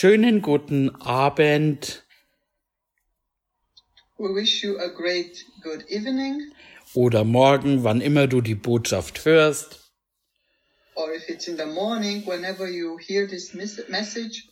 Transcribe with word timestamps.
Schönen 0.00 0.42
guten 0.42 0.90
Abend 1.00 2.04
We 4.16 4.32
wish 4.32 4.62
you 4.62 4.78
a 4.78 4.86
great 4.86 5.44
good 5.60 5.90
evening, 5.90 6.52
oder 6.94 7.24
Morgen, 7.24 7.82
wann 7.82 8.00
immer 8.00 8.28
du 8.28 8.40
die 8.40 8.54
Botschaft 8.54 9.24
hörst. 9.24 9.90
or 10.94 11.12
if 11.12 11.28
it's 11.28 11.48
in 11.48 11.56
the 11.56 11.66
morning, 11.66 12.24
whenever 12.28 12.68
you 12.68 12.96
hear 13.00 13.26
this 13.26 13.54
mes- 13.54 13.88
message. 13.88 14.48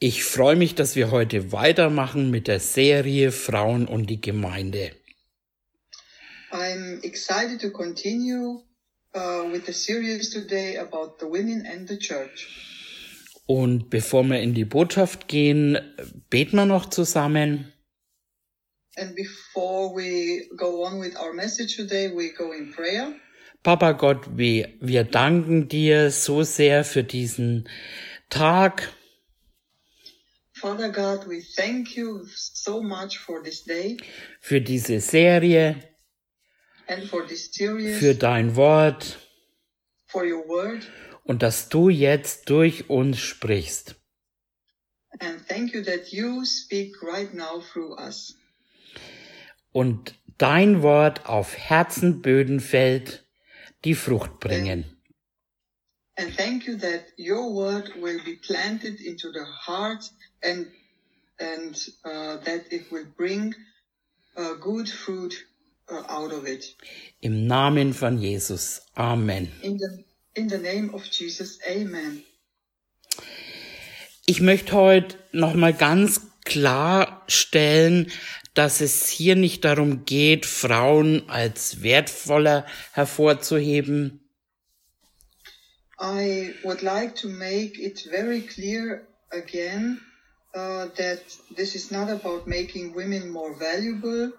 Ich 0.00 0.24
freue 0.24 0.56
mich, 0.56 0.74
dass 0.74 0.96
wir 0.96 1.12
heute 1.12 1.52
weitermachen 1.52 2.32
mit 2.32 2.48
der 2.48 2.58
Serie 2.58 3.30
Frauen 3.30 3.86
und 3.86 4.10
die 4.10 4.20
Gemeinde. 4.20 4.90
I'm 6.50 7.00
excited 7.04 7.60
to 7.60 7.70
continue 7.70 8.64
uh, 9.14 9.44
with 9.52 9.66
the 9.66 9.72
series 9.72 10.30
today 10.30 10.76
about 10.76 11.20
the 11.20 11.26
women 11.26 11.64
and 11.64 11.88
the 11.88 11.96
church. 11.96 12.79
Und 13.50 13.90
bevor 13.90 14.22
wir 14.22 14.38
in 14.38 14.54
die 14.54 14.64
Botschaft 14.64 15.26
gehen, 15.26 15.76
beten 16.30 16.54
wir 16.54 16.66
noch 16.66 16.88
zusammen. 16.88 17.72
And 18.96 19.16
before 19.16 19.92
we 19.92 20.48
go 20.56 20.84
on 20.84 21.00
with 21.00 21.16
our 21.16 21.32
message 21.32 21.74
today, 21.74 22.14
we 22.14 22.32
go 22.32 22.52
in 22.52 22.70
prayer. 22.70 23.12
Papa 23.64 23.90
Gott, 23.90 24.38
wir, 24.38 24.68
wir 24.80 25.02
danken 25.02 25.66
dir 25.66 26.12
so 26.12 26.44
sehr 26.44 26.84
für 26.84 27.02
diesen 27.02 27.68
Tag. 28.28 28.92
Father 30.52 30.90
God, 30.90 31.28
we 31.28 31.42
thank 31.56 31.96
you 31.96 32.24
so 32.32 32.80
much 32.80 33.18
for 33.18 33.42
this 33.42 33.64
day 33.64 33.96
für 34.40 34.60
diese 34.60 35.00
Serie, 35.00 35.74
and 36.86 37.02
for 37.02 37.26
this 37.26 37.50
series, 37.50 37.98
für 37.98 38.14
dein 38.14 38.54
Wort 38.54 39.18
for 40.06 40.24
your 40.24 40.46
word. 40.46 40.86
Und 41.24 41.42
dass 41.42 41.68
du 41.68 41.88
jetzt 41.88 42.48
durch 42.50 42.90
uns 42.90 43.18
sprichst. 43.18 43.96
And 45.18 45.46
thank 45.48 45.74
you 45.74 45.82
that 45.82 46.12
you 46.12 46.44
speak 46.44 47.02
right 47.02 47.34
now 47.34 47.60
through 47.60 47.98
us. 47.98 48.36
Und 49.72 50.14
dein 50.38 50.82
Wort 50.82 51.26
auf 51.26 51.56
Herzenböden 51.56 52.60
fällt, 52.60 53.26
die 53.84 53.94
Frucht 53.94 54.40
bringen. 54.40 54.84
And 56.16 56.36
thank 56.36 56.66
you 56.66 56.76
that 56.78 57.04
your 57.16 57.52
word 57.54 57.90
will 58.00 58.20
be 58.24 58.36
planted 58.36 59.00
into 59.00 59.32
the 59.32 59.44
heart 59.66 60.10
and 60.42 60.66
and 61.38 61.74
uh, 62.04 62.36
that 62.44 62.70
it 62.70 62.90
will 62.90 63.06
bring 63.16 63.54
uh, 64.36 64.54
good 64.60 64.88
fruit 64.88 65.46
uh, 65.90 66.02
out 66.08 66.32
of 66.32 66.46
it. 66.46 66.76
Im 67.20 67.46
Namen 67.46 67.94
von 67.94 68.18
Jesus. 68.18 68.82
Amen. 68.94 69.50
In 69.62 69.78
the 69.78 70.04
in 70.34 70.48
the 70.48 70.58
name 70.58 70.94
of 70.94 71.04
Jesus, 71.04 71.58
Amen. 71.68 72.24
Ich 74.26 74.40
möchte 74.40 74.72
heute 74.72 75.18
nochmal 75.32 75.74
ganz 75.74 76.22
klarstellen, 76.44 78.10
dass 78.54 78.80
es 78.80 79.08
hier 79.08 79.36
nicht 79.36 79.64
darum 79.64 80.04
geht, 80.04 80.46
Frauen 80.46 81.28
als 81.28 81.82
wertvoller 81.82 82.66
hervorzuheben, 82.92 84.20
I 86.00 86.54
would 86.64 86.80
like 86.80 87.14
to 87.16 87.28
make 87.28 87.78
it 87.78 88.08
very 88.10 88.40
clear 88.40 89.06
again 89.30 90.00
uh, 90.54 90.86
that 90.96 91.20
this 91.54 91.74
is 91.74 91.90
not 91.90 92.08
about 92.08 92.46
making 92.46 92.94
women 92.94 93.28
more 93.28 93.54
valuable. 93.54 94.32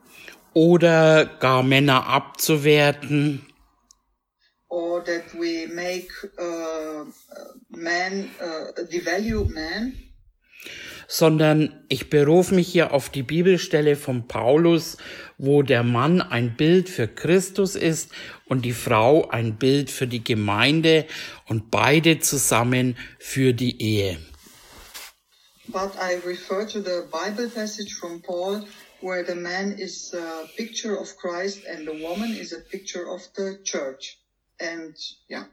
Oder 0.53 1.25
gar 1.39 1.61
Männer 1.61 2.07
abzuwerten, 2.07 3.45
or 4.71 5.01
that 5.01 5.33
we 5.35 5.67
make 5.67 6.09
uh, 6.39 7.03
man 7.69 8.31
uh, 8.41 8.71
devalue 8.89 9.45
man. 9.53 9.93
sondern 11.07 11.83
ich 11.89 12.09
berufe 12.09 12.55
mich 12.55 12.69
hier 12.69 12.93
auf 12.93 13.09
die 13.09 13.23
Bibelstelle 13.23 13.97
von 13.97 14.29
Paulus, 14.29 14.95
wo 15.37 15.61
der 15.61 15.83
Mann 15.83 16.21
ein 16.21 16.55
Bild 16.55 16.87
für 16.87 17.09
Christus 17.09 17.75
ist 17.75 18.11
und 18.45 18.63
die 18.63 18.71
Frau 18.71 19.27
ein 19.27 19.57
Bild 19.57 19.91
für 19.91 20.07
die 20.07 20.23
Gemeinde 20.23 21.05
und 21.49 21.69
beide 21.69 22.21
zusammen 22.21 22.95
für 23.19 23.53
die 23.53 23.81
Ehe. 23.81 24.19
But 25.67 25.91
I 25.95 26.15
refer 26.25 26.65
to 26.65 26.79
the 26.79 27.03
Bible 27.11 27.49
passage 27.49 27.93
from 27.99 28.21
Paul 28.21 28.63
where 29.01 29.25
the 29.25 29.35
man 29.35 29.73
is 29.73 30.13
a 30.13 30.47
picture 30.55 30.97
of 30.97 31.17
Christ 31.17 31.65
and 31.67 31.85
the 31.85 32.01
woman 32.01 32.31
is 32.37 32.53
a 32.53 32.61
picture 32.71 33.05
of 33.09 33.21
the 33.35 33.59
church. 33.63 34.20
And 34.61 34.95
yeah. 35.27 35.45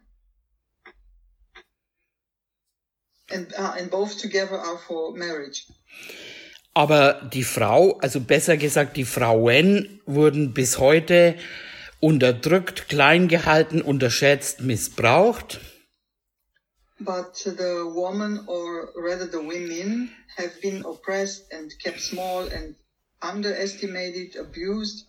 And, 3.31 3.53
uh, 3.59 3.75
and 3.79 3.91
both 3.91 4.19
together 4.19 4.59
are 4.59 4.79
for 4.79 5.17
marriage. 5.17 5.67
Aber 6.75 7.29
die 7.33 7.45
Frau, 7.45 7.99
also 7.99 8.21
besser 8.21 8.57
gesagt 8.57 8.97
die 8.97 9.05
Frauen, 9.05 10.01
wurden 10.07 10.55
bis 10.55 10.79
heute 10.79 11.35
unterdrückt, 12.01 12.89
klein 12.89 13.29
gehalten, 13.29 13.83
unterschätzt, 13.83 14.61
missbraucht. 14.61 15.61
But 17.01 17.37
the 17.37 17.85
woman, 17.85 18.47
or 18.47 18.93
rather 18.97 19.27
the 19.27 19.39
women, 19.39 20.11
have 20.37 20.61
been 20.61 20.85
oppressed 20.85 21.53
and 21.53 21.77
kept 21.79 22.01
small 22.01 22.49
and 22.49 22.77
underestimated, 23.21 24.37
abused. 24.37 25.07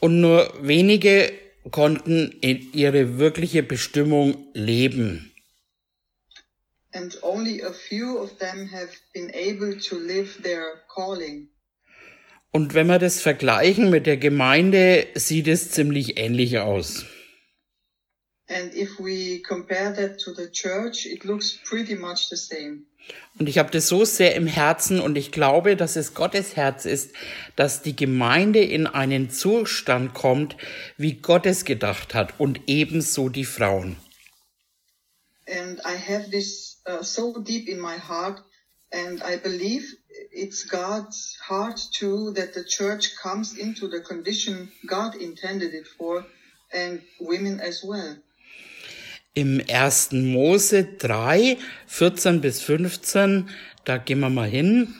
Und 0.00 0.20
nur 0.20 0.52
wenige 0.62 1.32
konnten 1.70 2.32
in 2.40 2.72
ihre 2.72 3.18
wirkliche 3.18 3.62
Bestimmung 3.62 4.46
leben. 4.54 5.32
And 6.92 7.16
only 7.22 7.62
a 7.62 7.72
few 7.72 8.18
of 8.18 8.38
them 8.38 8.68
have 8.72 8.90
been 9.12 9.30
able 9.32 9.78
to 9.78 9.96
live 9.96 10.42
their 10.42 10.82
calling. 10.92 11.48
Und 12.50 12.74
wenn 12.74 12.88
wir 12.88 12.98
das 12.98 13.20
vergleichen 13.20 13.90
mit 13.90 14.06
der 14.06 14.16
Gemeinde, 14.16 15.06
sieht 15.14 15.46
es 15.46 15.70
ziemlich 15.70 16.18
ähnlich 16.18 16.58
aus. 16.58 17.04
And 17.04 17.04
if 17.04 17.06
we 17.06 17.06
compare 17.06 17.06
that 17.06 17.06
to 17.06 18.39
the 18.39 18.39
church, 20.50 21.06
it 21.06 21.24
looks 21.24 21.58
pretty 21.64 21.94
much 21.94 22.28
the 22.28 22.36
same. 22.36 22.84
Und 23.38 23.48
ich 23.48 23.58
habe 23.58 23.70
das 23.70 23.88
so 23.88 24.04
sehr 24.04 24.34
im 24.34 24.46
Herzen 24.46 25.00
und 25.00 25.16
ich 25.16 25.32
glaube, 25.32 25.76
dass 25.76 25.96
es 25.96 26.14
Gottes 26.14 26.56
Herz 26.56 26.84
ist, 26.84 27.12
dass 27.56 27.82
die 27.82 27.96
Gemeinde 27.96 28.62
in 28.62 28.86
einen 28.86 29.30
Zustand 29.30 30.14
kommt, 30.14 30.56
wie 30.96 31.14
Gott 31.14 31.46
es 31.46 31.64
gedacht 31.64 32.14
hat 32.14 32.38
und 32.38 32.60
ebenso 32.66 33.28
die 33.28 33.44
Frauen. 33.44 33.96
And 35.46 35.80
I 35.80 35.96
have 35.96 36.30
this 36.30 36.80
uh, 36.86 37.02
so 37.02 37.38
deep 37.40 37.68
in 37.68 37.80
my 37.80 37.98
heart, 37.98 38.42
and 38.92 39.20
I 39.22 39.36
believe 39.36 39.84
it's 40.30 40.64
God's 40.68 41.36
heart 41.48 41.80
too 41.92 42.32
that 42.34 42.54
the 42.54 42.64
church 42.64 43.16
comes 43.16 43.56
into 43.56 43.88
the 43.88 44.00
condition 44.00 44.70
God 44.86 45.14
intended 45.16 45.74
it 45.74 45.88
for, 45.88 46.24
and 46.72 47.00
women 47.18 47.60
as 47.60 47.82
well. 47.82 48.16
Im 49.34 49.60
1. 49.68 50.12
Mose 50.12 50.84
3, 50.98 51.56
14 51.86 52.40
bis 52.40 52.60
15, 52.62 53.48
da 53.84 53.98
gehen 53.98 54.20
wir 54.20 54.30
mal 54.30 54.48
hin. 54.48 54.94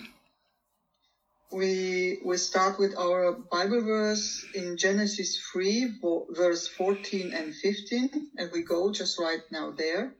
We 1.52 2.20
we 2.24 2.38
start 2.38 2.78
with 2.78 2.96
our 2.96 3.32
Bible 3.50 3.82
verse 3.82 4.46
in 4.54 4.76
Genesis 4.76 5.36
3, 5.50 5.98
vo- 6.00 6.28
verse 6.30 6.68
14 6.68 7.32
and 7.34 7.52
15, 7.52 8.30
and 8.36 8.52
we 8.52 8.62
go 8.62 8.92
just 8.92 9.18
right 9.18 9.42
now 9.50 9.72
there. 9.72 10.12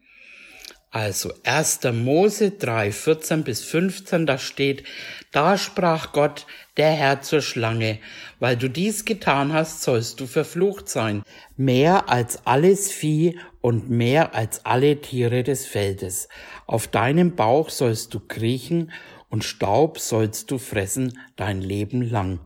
Also 0.93 1.33
1. 1.45 1.83
Mose 1.93 2.51
3, 2.51 2.91
14 2.91 3.45
bis 3.45 3.63
15, 3.63 4.27
da 4.27 4.39
steht, 4.39 4.83
da 5.31 5.57
sprach 5.57 6.11
Gott, 6.13 6.47
der 6.77 6.91
Herr 6.91 7.23
zur 7.23 7.43
Schlange, 7.43 8.01
weil 8.41 8.57
du 8.57 8.69
dies 8.69 9.05
getan 9.05 9.53
hast, 9.53 9.83
sollst 9.83 10.19
du 10.19 10.27
verflucht 10.27 10.89
sein, 10.89 11.23
mehr 11.57 12.09
als 12.09 12.45
alles 12.45 12.91
Vieh 12.91 13.39
und 13.61 13.89
mehr 13.89 14.35
als 14.35 14.67
alle 14.67 15.01
Tiere 15.01 15.45
des 15.45 15.65
Feldes. 15.65 16.29
Auf 16.67 16.89
deinem 16.89 17.37
Bauch 17.37 17.71
sollst 17.71 18.13
du 18.13 18.19
kriechen 18.19 18.91
und 19.29 19.45
Staub 19.45 20.01
sollst 20.01 20.51
du 20.51 20.59
fressen 20.59 21.21
dein 21.37 21.61
Leben 21.61 22.03
lang. 22.03 22.41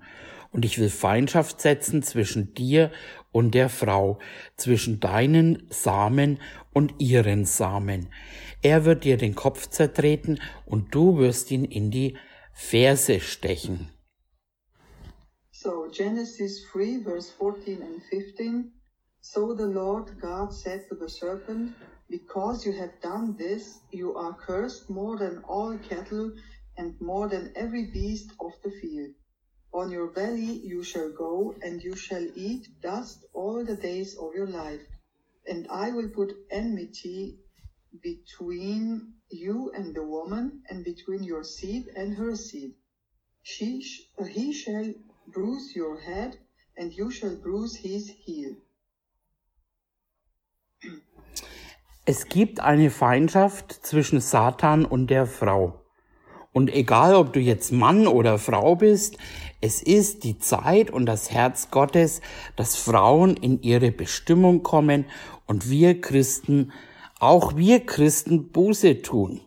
Und 0.55 0.65
ich 0.65 0.79
will 0.79 0.89
Feindschaft 0.89 1.61
setzen 1.61 2.05
zwischen 2.05 2.55
dir 2.55 2.93
und 3.33 3.57
der 3.57 3.69
Frau, 3.69 4.21
zwischen 4.57 5.01
deinen 5.01 5.67
Samen 5.69 6.39
und 6.73 6.95
ihren 7.01 7.45
Samen. 7.45 8.09
Er 8.63 8.85
wird 8.85 9.03
dir 9.03 9.17
den 9.17 9.35
Kopf 9.35 9.69
zertreten 9.69 10.41
und 10.65 10.95
du 10.95 11.19
wirst 11.19 11.51
ihn 11.51 11.65
in 11.65 11.91
die 11.91 12.17
Ferse 12.53 13.19
stechen. 13.19 13.91
So 15.51 15.89
Genesis 15.91 16.65
3, 16.73 17.03
verse 17.03 17.33
14 17.37 17.83
and 17.83 18.01
15. 18.09 18.73
So 19.21 19.57
the 19.57 19.65
Lord 19.65 20.21
God 20.21 20.53
said 20.53 20.89
to 20.89 20.95
the 20.95 21.09
serpent, 21.09 21.73
Because 22.09 22.65
you 22.65 22.79
have 22.79 22.93
done 23.03 23.37
this, 23.37 23.81
you 23.91 24.15
are 24.17 24.37
cursed 24.37 24.89
more 24.89 25.19
than 25.19 25.43
all 25.49 25.77
cattle 25.79 26.31
and 26.77 26.95
more 27.01 27.29
than 27.29 27.51
every 27.57 27.91
beast 27.91 28.31
of 28.39 28.53
the 28.63 28.71
field. 28.71 29.15
On 29.75 29.91
your 29.91 30.07
belly 30.07 30.61
you 30.63 30.85
shall 30.85 31.11
go, 31.11 31.57
and 31.61 31.83
you 31.83 31.97
shall 31.97 32.25
eat 32.37 32.69
dust 32.81 33.25
all 33.33 33.65
the 33.65 33.75
days 33.77 34.17
of 34.17 34.33
your 34.33 34.47
life. 34.47 34.87
And 35.49 35.67
I 35.69 35.91
will 35.91 36.11
put 36.11 36.33
enmity 36.49 37.41
between 38.01 39.15
you 39.31 39.73
and 39.77 39.93
the 39.93 40.05
woman, 40.05 40.63
and 40.71 40.85
between 40.85 41.25
your 41.25 41.43
seed 41.43 41.89
and 41.97 42.17
her 42.17 42.37
seed. 42.37 42.75
She, 43.43 43.83
sh- 43.83 44.09
he 44.31 44.53
shall 44.53 44.95
bruise 45.27 45.75
your 45.75 46.01
head, 46.01 46.39
and 46.77 46.93
you 46.93 47.11
shall 47.11 47.35
bruise 47.35 47.75
his 47.75 48.09
heel. 48.09 48.55
Es 52.07 52.29
gibt 52.29 52.61
eine 52.61 52.91
Feindschaft 52.91 53.73
zwischen 53.73 54.21
Satan 54.21 54.85
und 54.85 55.09
der 55.09 55.27
Frau. 55.27 55.81
Und 56.53 56.73
egal, 56.73 57.17
ob 57.17 57.33
du 57.33 57.41
jetzt 57.41 57.73
Mann 57.73 58.07
oder 58.07 58.39
Frau 58.39 58.77
bist, 58.77 59.19
es 59.65 59.83
ist 59.83 60.25
die 60.25 60.39
Zeit 60.39 60.91
und 60.91 61.07
das 61.07 61.31
Herz 61.31 61.71
Gottes, 61.71 62.21
dass 62.55 62.77
Frauen 62.77 63.35
in 63.35 63.63
ihre 63.63 63.93
Bestimmung 63.93 64.63
kommen 64.63 65.07
und 65.47 65.71
wir 65.71 66.03
Christen, 66.03 66.71
auch 67.19 67.57
wir 67.57 67.87
Christen 67.87 68.53
Buße 68.53 69.01
tun. 69.01 69.41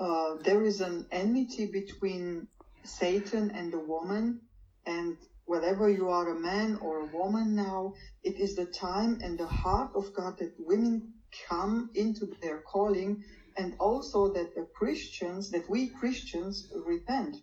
Uh, 0.00 0.38
there 0.42 0.64
is 0.64 0.80
an 0.80 1.04
enmity 1.10 1.66
between 1.66 2.48
Satan 2.82 3.50
and 3.50 3.74
the 3.74 3.86
woman, 3.86 4.40
and 4.86 5.18
whether 5.44 5.90
you 5.90 6.08
are 6.08 6.30
a 6.30 6.40
man 6.40 6.78
or 6.80 7.02
a 7.02 7.12
woman 7.12 7.54
now, 7.54 7.92
it 8.22 8.40
is 8.40 8.56
the 8.56 8.70
time 8.72 9.18
and 9.22 9.38
the 9.38 9.46
heart 9.46 9.94
of 9.94 10.14
God 10.14 10.38
that 10.38 10.54
women 10.58 11.12
come 11.46 11.90
into 11.94 12.26
their 12.40 12.62
calling, 12.62 13.22
and 13.58 13.74
also 13.78 14.32
that 14.32 14.54
the 14.54 14.66
Christians, 14.74 15.50
that 15.50 15.68
we 15.68 15.88
Christians 15.88 16.72
repent. 16.86 17.36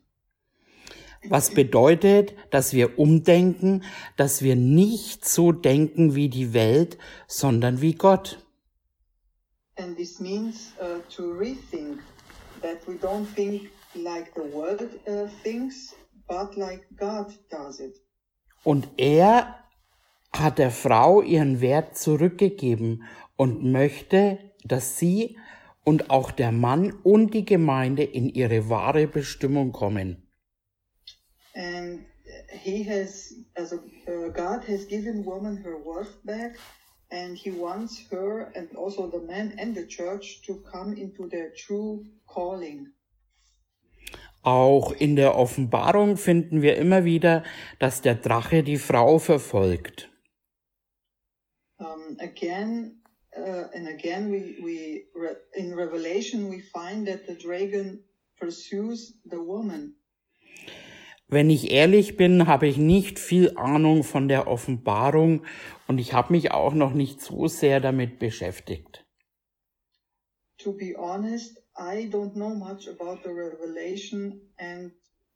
Was 1.28 1.52
bedeutet, 1.52 2.34
dass 2.50 2.74
wir 2.74 2.98
umdenken, 2.98 3.84
dass 4.16 4.42
wir 4.42 4.56
nicht 4.56 5.28
so 5.28 5.52
denken 5.52 6.16
wie 6.16 6.30
die 6.30 6.54
Welt, 6.54 6.98
sondern 7.28 7.82
wie 7.82 7.96
Gott. 7.96 8.40
And 9.76 9.98
this 9.98 10.20
means 10.20 10.74
uh, 10.82 11.00
to 11.16 11.32
rethink 11.32 12.00
that 12.62 12.88
we 12.88 12.96
don't 12.96 13.26
think 13.36 13.70
like 13.96 14.32
the 14.36 14.54
world 14.54 14.90
uh, 15.08 15.28
thinks, 15.44 15.96
but 16.28 16.56
like 16.56 16.86
God 16.98 17.28
does 17.50 17.80
it. 17.80 17.96
Und 18.64 18.88
er 18.98 19.56
hat 20.34 20.58
der 20.58 20.72
Frau 20.72 21.22
ihren 21.22 21.62
Wert 21.62 21.98
zurückgegeben 21.98 23.04
und 23.36 23.64
möchte, 23.72 24.40
dass 24.64 24.98
sie 24.98 25.38
und 25.84 26.10
auch 26.10 26.32
der 26.32 26.52
Mann 26.52 26.92
und 27.04 27.34
die 27.34 27.46
Gemeinde 27.46 28.04
in 28.04 28.30
ihre 28.30 28.70
wahre 28.70 29.08
Bestimmung 29.08 29.72
kommen. 29.72 30.29
And 31.56 32.06
he 32.52 32.84
has, 32.84 33.34
as 33.56 33.74
a, 33.74 33.80
uh, 34.08 34.30
God 34.30 34.64
has 34.66 34.86
given 34.86 35.26
woman 35.26 35.58
her 35.58 35.78
worth 35.78 36.24
back, 36.26 36.58
and 37.12 37.38
he 37.38 37.52
wants 37.52 38.02
her 38.12 38.52
and 38.56 38.70
also 38.76 39.10
the 39.10 39.22
man 39.22 39.56
and 39.58 39.74
the 39.74 39.86
church 39.86 40.42
to 40.46 40.64
come 40.72 40.94
into 40.94 41.28
their 41.28 41.52
true 41.56 42.06
calling. 42.28 42.94
Auch 44.42 44.94
in 44.94 45.16
der 45.16 45.36
Offenbarung 45.36 46.16
finden 46.16 46.62
wir 46.62 46.78
immer 46.78 47.04
wieder, 47.04 47.44
dass 47.80 48.02
der 48.02 48.16
Drache 48.16 48.64
die 48.64 48.78
Frau 48.78 49.20
verfolgt. 49.20 50.10
Um, 51.78 52.18
again 52.20 53.00
uh, 53.38 53.66
and 53.74 53.88
again, 53.88 54.30
we, 54.30 54.58
we 54.62 55.04
re, 55.16 55.36
in 55.56 55.76
Revelation 55.76 56.50
we 56.50 56.62
find 56.62 57.08
that 57.08 57.28
the 57.28 57.36
dragon 57.36 58.00
pursues 58.40 59.14
the 59.26 59.42
woman. 59.42 59.96
Wenn 61.32 61.52
ich 61.52 61.70
ehrlich 61.70 62.18
bin, 62.18 62.48
habe 62.48 62.68
ich 62.68 62.78
nicht 62.78 63.20
viel 63.20 63.56
Ahnung 63.56 64.04
von 64.04 64.28
der 64.28 64.48
Offenbarung 64.48 65.46
und 65.88 66.00
ich 66.00 66.14
habe 66.14 66.34
mich 66.34 66.52
auch 66.52 66.74
noch 66.74 66.92
nicht 66.92 67.22
so 67.22 67.48
sehr 67.48 67.80
damit 67.80 68.18
beschäftigt. 68.18 69.06
To 70.58 70.74
be 70.74 70.96
honest, 70.98 71.56
I 71.78 72.10
don't 72.10 72.34
know 72.34 72.50
much 72.50 72.90
about 72.90 73.20
the 73.24 73.30
revelation 73.30 74.42
and 74.58 74.92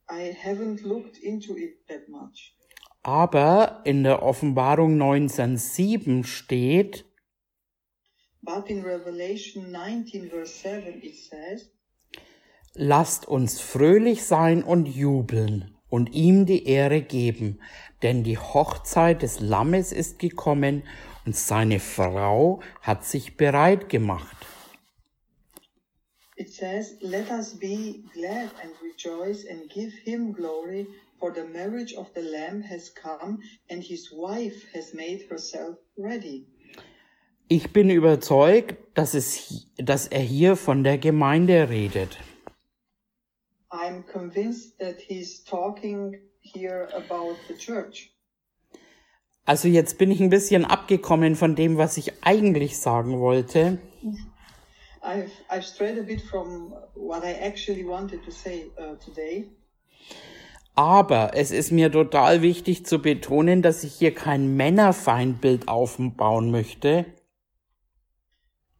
I 0.09 0.33
haven't 0.33 0.81
looked 0.81 1.19
into 1.19 1.55
it 1.55 1.85
that 1.87 2.09
much. 2.09 2.57
Aber 3.03 3.81
in 3.85 4.03
der 4.03 4.23
Offenbarung 4.23 4.97
19.7 4.97 6.23
steht, 6.23 7.05
But 8.41 8.67
in 8.67 8.83
Revelation 8.83 9.71
19 9.71 10.29
verse 10.29 10.51
7 10.51 11.03
it 11.03 11.15
says, 11.15 11.71
Lasst 12.73 13.27
uns 13.27 13.61
fröhlich 13.61 14.25
sein 14.25 14.63
und 14.63 14.87
jubeln 14.87 15.72
und 15.93 16.15
ihm 16.15 16.47
die 16.47 16.65
Ehre 16.65 17.03
geben, 17.03 17.59
denn 18.01 18.23
die 18.23 18.39
Hochzeit 18.39 19.21
des 19.21 19.39
Lammes 19.39 19.91
ist 19.91 20.17
gekommen 20.17 20.81
und 21.23 21.35
seine 21.35 21.79
Frau 21.79 22.61
hat 22.81 23.05
sich 23.05 23.37
bereit 23.37 23.89
gemacht. 23.89 24.35
it 26.35 26.51
says, 26.51 26.95
Let 26.99 27.29
us 27.29 27.53
be 27.53 28.01
glad 28.15 28.49
and 28.63 28.71
rejoice 28.81 29.45
and 29.45 29.69
give 29.69 29.93
him 30.03 30.33
glory, 30.33 30.87
for 31.19 31.31
the 31.31 31.45
marriage 31.45 31.93
of 31.93 32.07
the 32.15 32.23
Lamb 32.23 32.63
has 32.63 32.89
come, 32.89 33.37
and 33.69 33.83
his 33.83 34.11
wife 34.11 34.65
has 34.73 34.95
made 34.95 35.21
herself 35.29 35.77
ready. 35.95 36.47
Ich 37.49 37.71
bin 37.71 37.91
überzeugt, 37.91 38.75
dass, 38.95 39.13
es, 39.13 39.67
dass 39.77 40.07
er 40.07 40.21
hier 40.21 40.55
von 40.55 40.83
der 40.83 40.97
Gemeinde 40.97 41.69
redet. 41.69 42.17
I'm 43.73 44.03
convinced 44.03 44.77
that 44.79 45.01
he's 45.01 45.43
talking 45.43 46.19
here 46.41 46.87
about 46.93 47.35
the 47.47 47.55
church. 47.55 48.11
Also 49.45 49.67
jetzt 49.67 49.97
bin 49.97 50.11
ich 50.11 50.21
ein 50.21 50.29
bisschen 50.29 50.63
abgekommen 50.63 51.35
von 51.35 51.55
dem, 51.55 51.77
was 51.77 51.97
ich 51.97 52.13
eigentlich 52.23 52.77
sagen 52.77 53.19
wollte. 53.19 53.79
I've, 55.01 55.31
I've 55.49 55.65
strayed 55.65 55.97
a 55.99 56.03
bit 56.03 56.21
from 56.21 56.73
what 56.93 57.23
I 57.23 57.33
actually 57.33 57.83
wanted 57.83 58.23
to 58.23 58.31
say 58.31 58.71
uh, 58.77 58.95
today. 59.03 59.49
Aber 60.75 61.31
es 61.35 61.51
ist 61.51 61.71
mir 61.71 61.91
total 61.91 62.41
wichtig 62.41 62.85
zu 62.85 62.99
betonen, 62.99 63.61
dass 63.61 63.83
ich 63.83 63.95
hier 63.95 64.13
kein 64.13 64.55
Männerfeindbild 64.55 65.67
aufbauen 65.67 66.51
möchte, 66.51 67.05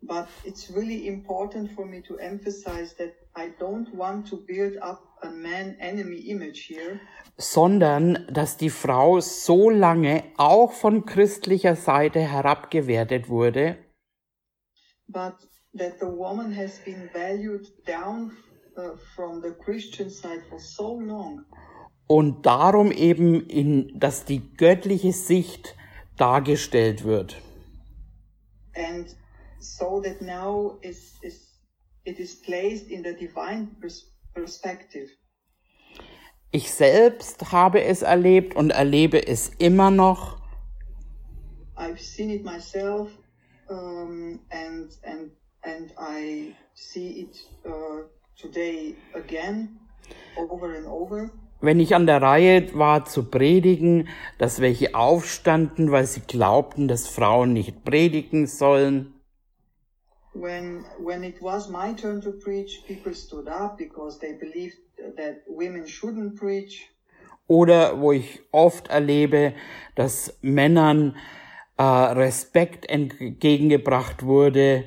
But 0.05 0.27
it's 0.43 0.69
really 0.69 1.07
important 1.07 1.71
for 1.71 1.85
me 1.85 2.01
to 2.01 2.17
emphasize 2.17 2.93
that 2.97 3.13
I 3.35 3.49
don't 3.59 3.93
want 3.95 4.27
to 4.29 4.37
build 4.37 4.77
up 4.77 5.01
a 5.21 5.29
man 5.29 5.75
enemy 5.79 6.19
image 6.29 6.67
here, 6.67 6.99
sondern 7.37 8.27
dass 8.31 8.57
die 8.57 8.69
Frau 8.69 9.19
so 9.19 9.69
lange 9.69 10.23
auch 10.37 10.71
von 10.71 11.05
christlicher 11.05 11.75
Seite 11.75 12.19
herabgewertet 12.19 13.29
wurde, 13.29 13.77
but 15.07 15.33
that 15.77 15.99
the 15.99 16.07
woman 16.07 16.55
has 16.55 16.79
been 16.79 17.09
valued 17.13 17.67
down 17.85 18.31
uh, 18.77 18.95
from 19.15 19.41
the 19.41 19.51
Christian 19.63 20.09
side 20.09 20.43
for 20.49 20.59
so 20.59 20.99
long. 20.99 21.45
und 22.07 22.45
darum 22.45 22.91
eben 22.91 23.47
in, 23.47 23.99
dass 23.99 24.25
die 24.25 24.55
göttliche 24.55 25.13
Sicht 25.13 25.75
dargestellt 26.17 27.03
wird. 27.03 27.41
And 28.75 29.15
so 29.59 30.01
that 30.01 30.21
now 30.21 30.77
is, 30.81 31.15
is, 31.21 31.52
it 32.05 32.19
is 32.19 32.35
placed 32.41 32.89
in 32.89 33.03
the 33.03 33.13
divine 33.13 33.75
pers- 33.79 34.11
perspective. 34.33 35.09
Ich 36.51 36.71
selbst 36.71 37.51
habe 37.51 37.83
es 37.83 38.03
erlebt 38.03 38.55
und 38.55 38.69
erlebe 38.69 39.25
es 39.27 39.49
immer 39.57 39.89
noch, 39.89 40.37
I've 41.75 41.97
seen 41.97 42.29
it 42.29 42.43
myself, 42.43 43.09
um, 43.69 44.39
and 44.51 44.91
and 45.03 45.31
and 45.63 45.91
I 45.97 46.53
see 46.75 47.21
it 47.21 47.35
uh, 47.65 48.03
today 48.39 48.95
again, 49.15 49.79
over 50.37 50.75
and 50.75 50.85
over. 50.85 51.31
wenn 51.61 51.79
ich 51.79 51.95
an 51.95 52.05
der 52.05 52.21
Reihe 52.21 52.77
war 52.77 53.05
zu 53.05 53.23
predigen, 53.23 54.09
dass 54.37 54.59
welche 54.59 54.93
aufstanden, 54.95 55.91
weil 55.91 56.05
sie 56.05 56.19
glaubten, 56.21 56.87
dass 56.87 57.07
Frauen 57.07 57.53
nicht 57.53 57.83
predigen 57.85 58.47
sollen. 58.47 59.12
When 60.33 60.83
when 60.99 61.23
it 61.23 61.41
was 61.41 61.69
my 61.69 61.93
turn 61.93 62.21
to 62.21 62.31
preach, 62.31 62.83
people 62.87 63.13
stood 63.13 63.47
up 63.47 63.77
because 63.77 64.19
they 64.19 64.33
believed 64.33 64.77
that 65.17 65.43
women 65.47 65.85
shouldn't 65.87 66.35
preach. 66.39 66.89
Oder 67.47 67.99
wo 68.01 68.13
ich 68.13 68.39
oft 68.51 68.87
erlebe, 68.89 69.53
dass 69.95 70.37
Männern 70.41 71.15
äh, 71.77 71.83
Respekt 71.83 72.89
entgegengebracht 72.89 74.23
wurde, 74.23 74.85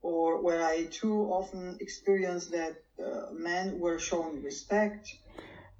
Or 0.00 0.42
where 0.42 0.62
I 0.62 0.86
too 0.86 1.28
often 1.30 1.76
experienced 1.80 2.52
that 2.52 2.76
uh, 2.98 3.32
men 3.34 3.78
were 3.80 3.98
shown 3.98 4.42
respect. 4.42 5.08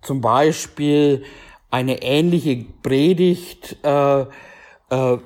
zum 0.02 0.20
Beispiel 0.20 1.24
eine 1.70 2.02
ähnliche 2.02 2.64
Predigt 2.82 3.78
äh, 3.84 4.20
äh, 4.90 5.18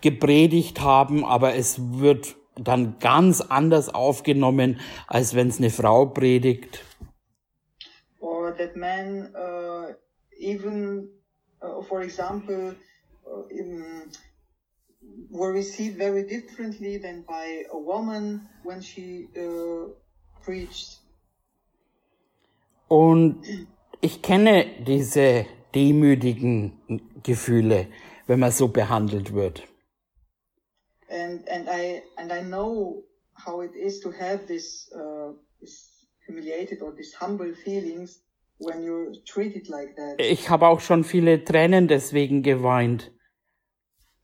gepredigt 0.00 0.80
haben, 0.80 1.24
aber 1.24 1.54
es 1.56 1.78
wird 2.00 2.36
dann 2.56 2.98
ganz 3.00 3.40
anders 3.40 3.88
aufgenommen, 3.88 4.80
als 5.06 5.34
wenn 5.34 5.48
es 5.48 5.58
eine 5.58 5.70
Frau 5.70 6.06
predigt. 6.06 6.84
or 8.24 8.52
that 8.52 8.76
men 8.76 9.32
uh, 9.36 9.92
even 10.38 11.08
uh, 11.62 11.82
for 11.82 12.02
example 12.02 12.74
uh, 13.26 13.42
in, 13.50 14.10
were 15.30 15.52
received 15.52 15.96
very 15.98 16.24
differently 16.26 16.98
than 16.98 17.22
by 17.22 17.64
a 17.72 17.78
woman 17.78 18.48
when 18.62 18.80
she 18.80 19.28
uh, 19.36 19.88
preached. 20.44 21.00
Und 22.88 23.42
ich 24.00 24.22
kenne 24.22 24.66
diese 24.86 25.46
demütigen 25.74 26.72
Gefühle, 27.22 27.88
wenn 28.26 28.38
man 28.38 28.52
so 28.52 28.68
behandelt 28.68 29.32
wird. 29.32 29.62
And 31.14 31.48
and 31.48 31.68
I 31.68 32.02
and 32.18 32.32
I 32.32 32.42
know 32.42 33.04
how 33.34 33.60
it 33.60 33.74
is 33.76 34.00
to 34.00 34.10
have 34.10 34.46
this, 34.46 34.90
uh, 34.94 35.32
this 35.60 36.06
humiliated 36.26 36.82
or 36.82 36.92
these 36.92 37.14
humble 37.14 37.54
feelings 37.54 38.20
when 38.58 38.82
you're 38.82 39.12
treated 39.24 39.68
like 39.68 39.94
that. 39.96 40.16
Ich 40.18 40.48
habe 40.50 40.66
auch 40.66 40.80
schon 40.80 41.04
viele 41.04 41.44
Tränen 41.44 41.86
deswegen 41.88 42.42
geweint. 42.42 43.12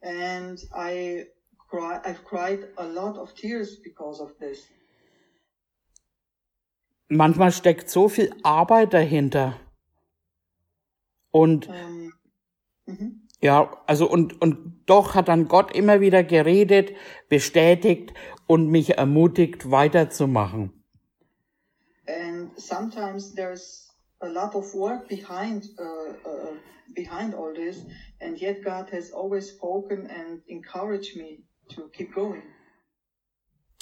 And 0.02 0.58
I 0.72 1.26
cry, 1.68 2.00
I've 2.04 2.24
cried 2.24 2.68
a 2.76 2.86
lot 2.86 3.18
of 3.18 3.34
tears 3.34 3.80
because 3.82 4.20
of 4.20 4.36
this. 4.38 4.66
Manchmal 7.08 7.52
steckt 7.52 7.90
so 7.90 8.08
viel 8.08 8.32
Arbeit 8.42 8.94
dahinter. 8.94 9.60
Und 11.32 11.68
Um, 11.68 12.12
mhm. 12.86 13.28
Ja, 13.42 13.70
also 13.86 14.08
und, 14.08 14.40
und 14.40 14.82
doch 14.86 15.14
hat 15.14 15.28
dann 15.28 15.48
Gott 15.48 15.74
immer 15.74 16.00
wieder 16.00 16.22
geredet, 16.22 16.92
bestätigt 17.28 18.12
und 18.46 18.68
mich 18.68 18.98
ermutigt, 18.98 19.70
weiterzumachen. 19.70 20.72
And 22.06 22.50
sometimes 22.58 23.34
there's 23.34 23.88
a 24.20 24.26
lot 24.26 24.54
of 24.54 24.74
work 24.74 25.08
behind 25.08 25.64
uh, 25.78 26.28
uh, 26.28 26.54
behind 26.94 27.34
all 27.34 27.54
this, 27.54 27.86
and 28.20 28.40
yet 28.40 28.62
God 28.64 28.92
has 28.92 29.12
always 29.12 29.48
spoken 29.48 30.08
and 30.10 30.42
encouraged 30.46 31.16
me 31.16 31.44
to 31.74 31.88
keep 31.88 32.12
going. 32.12 32.42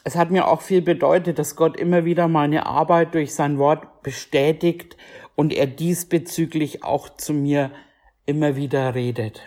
Es 0.04 0.16
hat 0.16 0.30
mir 0.30 0.46
auch 0.46 0.62
viel 0.62 0.80
bedeutet, 0.80 1.38
dass 1.38 1.56
Gott 1.56 1.76
immer 1.78 2.04
wieder 2.04 2.28
meine 2.28 2.66
Arbeit 2.66 3.14
durch 3.14 3.34
sein 3.34 3.58
Wort 3.58 4.02
bestätigt 4.02 4.96
und 5.34 5.52
er 5.52 5.66
diesbezüglich 5.66 6.84
auch 6.84 7.08
zu 7.08 7.34
mir 7.34 7.70
immer 8.28 8.56
wieder 8.56 8.94
redet. 8.94 9.40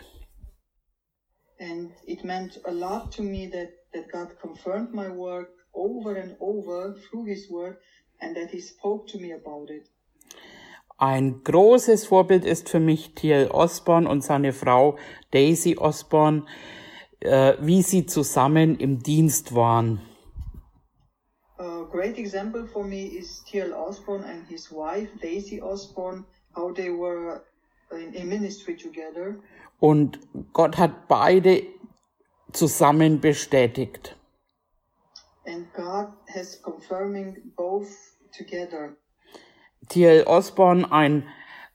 And 1.59 1.91
it 2.07 2.23
meant 2.23 2.59
a 2.65 2.71
lot 2.71 3.11
to 3.15 3.21
me 3.21 3.47
that, 3.51 3.69
that 3.93 4.11
God 4.11 4.35
confirmed 4.41 4.93
my 4.93 5.09
work 5.09 5.49
over 5.73 6.15
and 6.15 6.35
over 6.39 6.95
through 6.95 7.27
His 7.27 7.49
Word 7.51 7.77
and 8.19 8.35
that 8.35 8.49
He 8.49 8.59
spoke 8.59 9.07
to 9.11 9.19
me 9.19 9.31
about 9.31 9.69
it. 9.69 9.87
Ein 10.97 11.43
großes 11.43 12.05
Vorbild 12.05 12.45
ist 12.45 12.69
für 12.69 12.79
mich 12.79 13.13
T.L. 13.15 13.49
Osborne 13.51 14.07
und 14.09 14.23
seine 14.23 14.53
Frau 14.53 14.97
Daisy 15.31 15.77
Osborne, 15.77 16.45
äh, 17.21 17.53
wie 17.59 17.81
sie 17.81 18.05
zusammen 18.05 18.77
im 18.79 18.99
Dienst 18.99 19.55
waren. 19.55 20.01
A 21.57 21.83
great 21.91 22.17
example 22.17 22.65
for 22.65 22.83
me 22.83 23.05
is 23.05 23.43
T.L. 23.45 23.73
Osborne 23.73 24.25
and 24.25 24.47
his 24.47 24.71
wife, 24.71 25.09
Daisy 25.21 25.61
Osborne, 25.61 26.25
how 26.55 26.71
they 26.71 26.89
were 26.89 27.43
in, 27.91 28.13
in 28.13 28.29
ministry 28.29 28.75
together. 28.75 29.35
Und 29.79 30.19
Gott 30.53 30.77
hat 30.77 31.07
beide 31.07 31.63
zusammen 32.51 33.19
bestätigt. 33.19 34.15
And 35.45 35.73
God 35.73 36.07
has 36.33 36.61
confirming 36.61 37.53
both 37.55 37.87
together. 38.37 38.95
T.L. 39.89 40.23
Osborne, 40.27 40.91
ein 40.91 41.27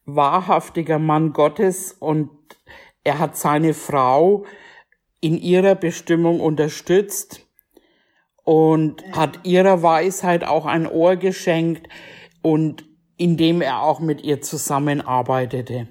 wahrhaftiger 0.04 0.98
Mann 0.98 1.32
Gottes 1.32 1.92
und 1.92 2.30
er 3.02 3.18
hat 3.18 3.36
seine 3.36 3.74
Frau 3.74 4.46
in 5.20 5.36
ihrer 5.36 5.74
Bestimmung 5.74 6.40
unterstützt 6.40 7.46
und 8.44 9.04
hat 9.12 9.40
ihrer 9.44 9.82
Weisheit 9.82 10.44
auch 10.44 10.66
ein 10.66 10.86
Ohr 10.86 11.16
geschenkt 11.16 11.88
und 12.42 12.84
indem 13.16 13.60
er 13.60 13.82
auch 13.82 13.98
mit 13.98 14.22
ihr 14.22 14.40
zusammenarbeitete. 14.40 15.88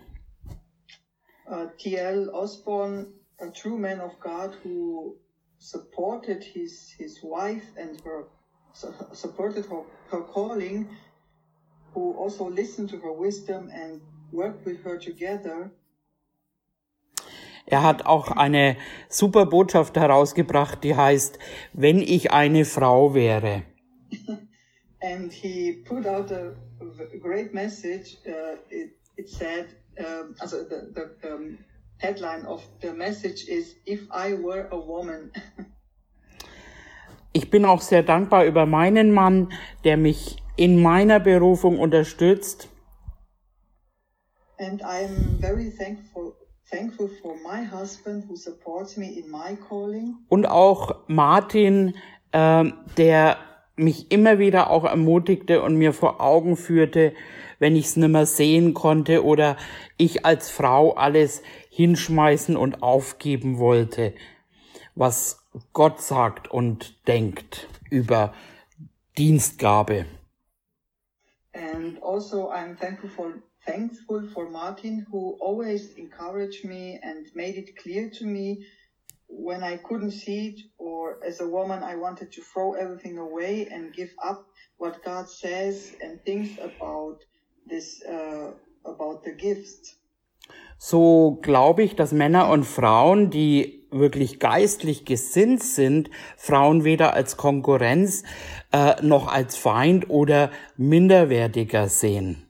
Uh, 1.49 1.67
T.L. 1.77 2.29
Osborne, 2.33 3.13
a 3.39 3.49
true 3.49 3.77
man 3.77 3.99
of 3.99 4.19
God 4.19 4.55
who 4.63 5.15
supported 5.59 6.43
his, 6.43 6.93
his 6.97 7.19
wife 7.23 7.65
and 7.77 8.01
her, 8.01 8.25
su- 8.73 8.93
supported 9.13 9.65
her, 9.65 9.83
her 10.09 10.21
calling, 10.21 10.89
who 11.93 12.13
also 12.13 12.49
listened 12.49 12.89
to 12.89 12.97
her 12.97 13.13
wisdom 13.13 13.69
and 13.71 14.01
worked 14.31 14.65
with 14.65 14.83
her 14.83 14.97
together. 14.97 15.71
Er 17.67 17.81
hat 17.81 18.05
auch 18.05 18.31
eine 18.31 18.77
super 19.09 19.47
Botschaft 19.47 19.97
herausgebracht, 19.97 20.83
die 20.83 20.95
heißt, 20.95 21.39
wenn 21.73 21.99
ich 21.99 22.31
eine 22.31 22.63
Frau 22.63 23.15
wäre. 23.15 23.63
And 25.01 25.31
he 25.31 25.83
put 25.83 26.05
out 26.05 26.31
a, 26.31 26.55
great 27.21 27.53
message. 27.53 28.17
Uh, 28.25 28.57
it, 28.69 28.95
it 29.17 29.29
said, 29.29 29.67
um, 29.99 30.35
also 30.39 30.63
the, 30.63 30.91
the 30.93 31.29
um, 31.31 31.57
headline 31.97 32.45
of 32.45 32.61
the 32.81 32.93
message 32.93 33.47
is, 33.47 33.75
If 33.85 34.01
I 34.11 34.33
were 34.33 34.67
a 34.71 34.77
woman. 34.77 35.31
Ich 37.37 37.49
bin 37.49 37.65
auch 37.65 37.81
sehr 37.81 38.01
dankbar 38.01 38.45
über 38.45 38.65
meinen 38.65 39.11
Mann, 39.11 39.51
der 39.83 39.97
mich 39.97 40.37
in 40.55 40.81
meiner 40.81 41.19
Berufung 41.19 41.79
unterstützt 41.79 42.69
And 44.57 44.81
I'm 44.83 45.37
very 45.41 45.69
thankful 45.69 46.33
thankful 46.71 47.09
for 47.21 47.35
my 47.43 47.61
husband 47.65 48.23
who 48.29 48.37
supports 48.37 48.95
me 48.95 49.07
in 49.19 49.29
my 49.29 49.57
calling. 49.67 50.15
und 50.29 50.45
auch 50.45 50.95
Martin, 51.07 51.95
ähm, 52.31 52.73
der 52.97 53.37
mich 53.75 54.11
immer 54.11 54.39
wieder 54.39 54.69
auch 54.69 54.85
ermutigte 54.85 55.61
und 55.61 55.75
mir 55.75 55.93
vor 55.93 56.21
Augen 56.21 56.55
führte, 56.57 57.13
wenn 57.59 57.75
ich 57.75 57.85
es 57.85 57.95
nimmer 57.95 58.25
sehen 58.25 58.73
konnte 58.73 59.23
oder 59.23 59.57
ich 59.97 60.25
als 60.25 60.49
Frau 60.49 60.93
alles 60.93 61.41
hinschmeißen 61.69 62.57
und 62.57 62.83
aufgeben 62.83 63.57
wollte, 63.57 64.13
was 64.95 65.45
Gott 65.73 66.01
sagt 66.01 66.49
und 66.49 67.07
denkt 67.07 67.67
über 67.89 68.33
Dienstgabe. 69.17 70.05
And 71.53 72.01
also 72.03 72.51
I'm 72.51 72.77
thankful 72.77 73.09
for 73.09 73.33
thankful 73.65 74.27
for 74.33 74.49
Martin 74.49 75.05
who 75.09 75.37
always 75.39 75.93
encouraged 75.97 76.65
me 76.65 76.99
and 77.01 77.33
made 77.35 77.57
it 77.57 77.75
clear 77.77 78.11
to 78.11 78.25
me 78.25 78.65
when 79.27 79.63
I 79.63 79.77
couldn't 79.77 80.11
see 80.11 80.47
it 80.49 80.61
or 80.77 81.23
as 81.25 81.41
a 81.41 81.47
woman 81.47 81.83
I 81.83 81.95
wanted 81.95 82.31
to 82.33 82.41
throw 82.41 82.73
everything 82.73 83.17
away 83.17 83.67
and 83.71 83.93
give 83.93 84.11
up 84.23 84.45
what 84.77 85.03
God 85.03 85.29
says 85.29 85.95
and 86.01 86.23
things 86.23 86.57
about 86.59 87.19
this 87.67 88.01
uh, 88.03 88.51
about 88.85 89.23
the 89.23 89.33
gifts. 89.33 89.97
So 90.77 91.39
glaube 91.41 91.83
ich, 91.83 91.95
dass 91.95 92.11
Männer 92.11 92.49
und 92.49 92.65
Frauen, 92.65 93.29
die 93.29 93.87
wirklich 93.91 94.39
geistlich 94.39 95.05
gesinnt 95.05 95.63
sind, 95.63 96.09
Frauen 96.37 96.83
weder 96.83 97.13
als 97.13 97.37
Konkurrenz 97.37 98.23
äh, 98.71 99.01
noch 99.01 99.27
als 99.31 99.55
Feind 99.55 100.09
oder 100.09 100.51
minderwertiger 100.77 101.87
sehen. 101.87 102.41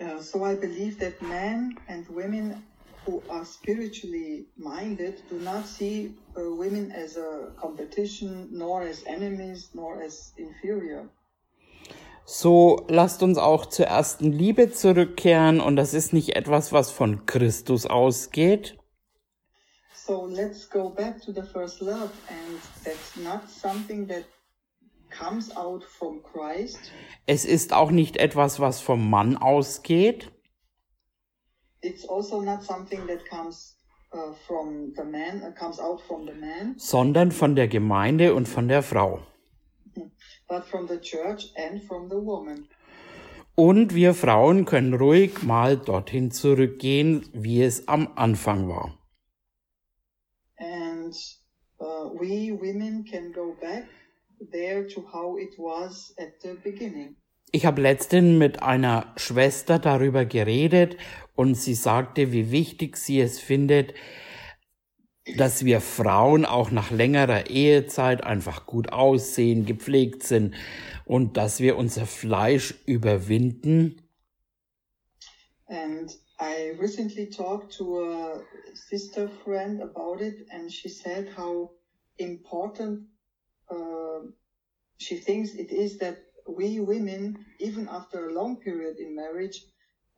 Uh, 0.00 0.20
so 0.20 0.44
I 0.44 0.54
believe 0.56 0.98
that 0.98 1.20
men 1.22 1.78
and 1.88 2.08
women 2.08 2.62
who 3.06 3.22
are 3.28 3.44
spiritually 3.44 4.46
minded 4.56 5.22
do 5.28 5.36
not 5.38 5.66
see 5.66 6.14
uh, 6.36 6.40
women 6.56 6.90
as 6.92 7.16
a 7.16 7.52
competition, 7.60 8.48
nor 8.50 8.82
as 8.82 9.04
enemies, 9.06 9.70
nor 9.74 10.02
as 10.02 10.32
inferior. 10.36 11.08
So 12.26 12.86
lasst 12.88 13.22
uns 13.22 13.36
auch 13.36 13.66
zur 13.66 13.86
ersten 13.86 14.32
Liebe 14.32 14.70
zurückkehren 14.72 15.60
und 15.60 15.76
das 15.76 15.92
ist 15.92 16.14
nicht 16.14 16.36
etwas, 16.36 16.72
was 16.72 16.90
von 16.90 17.26
Christus 17.26 17.86
ausgeht, 17.86 18.78
So 20.06 20.26
let's 20.26 20.68
go 20.68 20.90
back 20.90 21.18
to 21.22 21.32
the 21.32 21.42
first 21.42 21.80
love, 21.80 22.10
and 22.28 22.60
that's 22.84 23.16
not 23.16 23.48
something 23.48 24.06
that 24.08 24.24
comes 25.08 25.50
out 25.56 25.82
from 25.82 26.22
Christ. 26.22 26.78
es 27.26 27.46
ist 27.46 27.72
auch 27.72 27.90
nicht 27.90 28.18
etwas, 28.18 28.60
was 28.60 28.80
vom 28.80 29.08
Mann 29.08 29.36
ausgeht, 29.38 30.30
It's 31.73 31.73
also 31.73 31.73
not 31.73 31.73
something 31.73 31.73
that 31.73 31.73
comes 31.73 31.73
uh, 31.73 31.73
from 31.73 31.73
the 31.73 31.73
man, 35.04 35.54
comes 35.54 35.78
out 35.78 36.00
from 36.00 36.26
the 36.26 36.32
man, 36.32 36.74
sondern 36.78 37.32
von 37.32 37.54
der 37.54 37.68
Gemeinde 37.68 38.34
und 38.34 38.48
von 38.48 38.68
der 38.68 38.82
Frau. 38.82 39.20
but 40.48 40.64
from 40.64 40.86
the 40.86 40.98
church 40.98 41.52
and 41.56 41.82
from 41.82 42.08
the 42.08 42.16
woman. 42.16 42.68
Und 43.56 43.94
wir 43.94 44.14
Frauen 44.14 44.64
können 44.64 44.94
ruhig 44.94 45.44
mal 45.44 45.76
dorthin 45.76 46.32
zurückgehen, 46.32 47.24
wie 47.32 47.62
es 47.62 47.86
am 47.86 48.08
Anfang 48.16 48.68
war. 48.68 48.98
And 50.58 51.14
uh, 51.78 52.10
we 52.18 52.50
women 52.52 53.04
can 53.04 53.32
go 53.32 53.54
back 53.60 53.86
there 54.50 54.86
to 54.88 55.02
how 55.12 55.36
it 55.38 55.56
was 55.56 56.12
at 56.18 56.40
the 56.42 56.54
beginning. 56.64 57.16
Ich 57.54 57.66
habe 57.66 57.80
letztens 57.80 58.36
mit 58.36 58.64
einer 58.64 59.12
Schwester 59.14 59.78
darüber 59.78 60.24
geredet 60.24 60.96
und 61.36 61.54
sie 61.54 61.74
sagte, 61.74 62.32
wie 62.32 62.50
wichtig 62.50 62.96
sie 62.96 63.20
es 63.20 63.38
findet, 63.38 63.94
dass 65.36 65.64
wir 65.64 65.80
Frauen 65.80 66.46
auch 66.46 66.72
nach 66.72 66.90
längerer 66.90 67.48
Ehezeit 67.48 68.24
einfach 68.24 68.66
gut 68.66 68.92
aussehen, 68.92 69.66
gepflegt 69.66 70.24
sind 70.24 70.56
und 71.04 71.36
dass 71.36 71.60
wir 71.60 71.76
unser 71.76 72.06
Fleisch 72.06 72.74
überwinden. 72.86 74.02
And 75.68 76.10
I 76.40 76.72
recently 76.80 77.30
talked 77.30 77.72
to 77.76 78.00
a 78.00 78.42
sister 78.74 79.28
friend 79.44 79.80
about 79.80 80.20
it, 80.20 80.44
and 80.50 80.72
she 80.72 80.88
said 80.88 81.28
how 81.36 81.70
important 82.16 83.06
uh, 83.70 84.26
she 84.98 85.14
thinks 85.20 85.54
it 85.54 85.70
is 85.70 85.98
that 85.98 86.16
we 86.46 86.80
women, 86.80 87.44
even 87.58 87.88
after 87.88 88.28
a 88.28 88.32
long 88.32 88.56
period 88.56 88.98
in 88.98 89.14
marriage, 89.14 89.64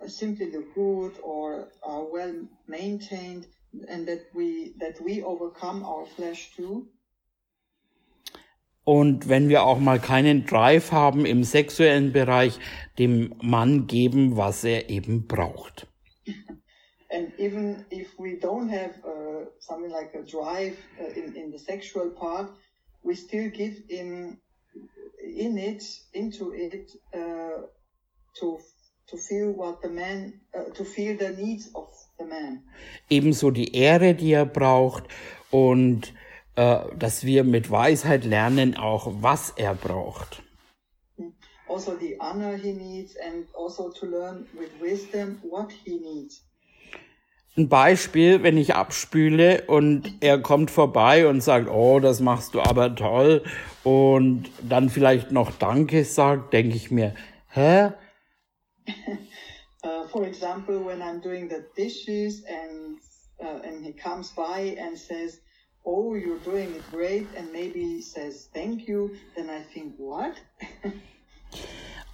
uh, 0.02 0.08
simply 0.08 0.50
look 0.50 0.74
good 0.74 1.12
or 1.22 1.68
are 1.82 2.04
well 2.04 2.34
maintained, 2.66 3.46
and 3.88 4.06
that 4.08 4.26
we 4.34 4.74
that 4.78 5.00
we 5.00 5.22
overcome 5.22 5.84
our 5.84 6.06
flesh 6.06 6.52
too. 6.56 6.88
Und 8.84 9.28
wenn 9.28 9.48
wir 9.48 9.64
auch 9.64 9.80
mal 9.80 9.98
keinen 9.98 10.46
Drive 10.46 10.92
haben 10.92 11.26
im 11.26 11.42
sexuellen 11.42 12.12
Bereich, 12.12 12.60
dem 13.00 13.34
Mann 13.42 13.88
geben, 13.88 14.36
was 14.36 14.62
er 14.62 14.88
eben 14.90 15.26
braucht. 15.26 15.88
And 17.10 17.32
even 17.38 17.84
if 17.90 18.16
we 18.18 18.36
don't 18.38 18.68
have 18.68 18.94
uh, 19.04 19.46
something 19.58 19.90
like 19.90 20.14
a 20.14 20.22
drive 20.22 20.76
uh, 21.00 21.18
in, 21.18 21.34
in 21.34 21.50
the 21.50 21.58
sexual 21.58 22.10
part, 22.10 22.50
we 23.02 23.14
still 23.14 23.48
give 23.50 23.80
in 23.88 24.38
in 25.26 25.56
it 25.56 25.82
into 26.12 26.52
it 26.52 26.90
uh, 27.14 27.66
to 28.38 28.58
to 29.08 29.16
feel 29.16 29.52
what 29.52 29.82
the 29.82 29.88
man 29.88 30.40
uh, 30.54 30.72
to 30.74 30.84
feel 30.84 31.16
the 31.16 31.30
needs 31.30 31.70
of 31.74 31.88
the 32.18 32.24
man. 32.24 32.62
Ebenso 33.08 33.50
die 33.50 33.74
Ehre, 33.74 34.14
die 34.14 34.32
er 34.32 34.46
braucht 34.46 35.04
und 35.50 36.12
äh, 36.56 36.78
dass 36.98 37.24
wir 37.24 37.44
mit 37.44 37.70
Weisheit 37.70 38.24
lernen 38.24 38.76
auch, 38.76 39.12
was 39.20 39.50
er 39.50 39.74
braucht. 39.74 40.42
Also 41.68 41.96
the 41.98 42.16
honor 42.20 42.56
he 42.56 42.72
needs 42.72 43.16
and 43.16 43.46
also 43.54 43.90
to 43.90 44.06
learn 44.06 44.46
with 44.54 44.70
wisdom 44.80 45.40
what 45.42 45.70
he 45.84 45.98
needs. 45.98 46.42
Ein 47.58 47.70
Beispiel, 47.70 48.42
wenn 48.42 48.58
ich 48.58 48.74
abspüle 48.74 49.62
und 49.66 50.12
er 50.20 50.38
kommt 50.38 50.70
vorbei 50.70 51.26
und 51.26 51.40
sagt, 51.40 51.70
oh, 51.70 52.00
das 52.00 52.20
machst 52.20 52.54
du 52.54 52.60
aber 52.60 52.94
toll 52.94 53.44
und 53.82 54.50
dann 54.60 54.90
vielleicht 54.90 55.32
noch 55.32 55.52
Danke 55.52 56.04
sagt, 56.04 56.52
denke 56.52 56.76
ich 56.76 56.90
mir, 56.90 57.14
hä? 57.48 57.92
uh, 59.84 60.06
for 60.08 60.26
example, 60.26 60.84
when 60.84 61.00
I'm 61.00 61.22
doing 61.22 61.48
the 61.48 61.64
dishes 61.74 62.44
and 62.44 62.98
uh, 63.40 63.66
and 63.66 63.82
he 63.82 63.92
comes 63.92 64.32
by 64.32 64.76
and 64.78 64.96
says, 64.98 65.40
"Oh, 65.82 66.14
you're 66.14 66.42
doing 66.44 66.74
it 66.74 66.82
great," 66.90 67.26
and 67.36 67.50
maybe 67.52 68.02
says 68.02 68.50
thank 68.52 68.86
you, 68.86 69.10
then 69.34 69.48
I 69.48 69.62
think, 69.72 69.94
what? 69.96 70.34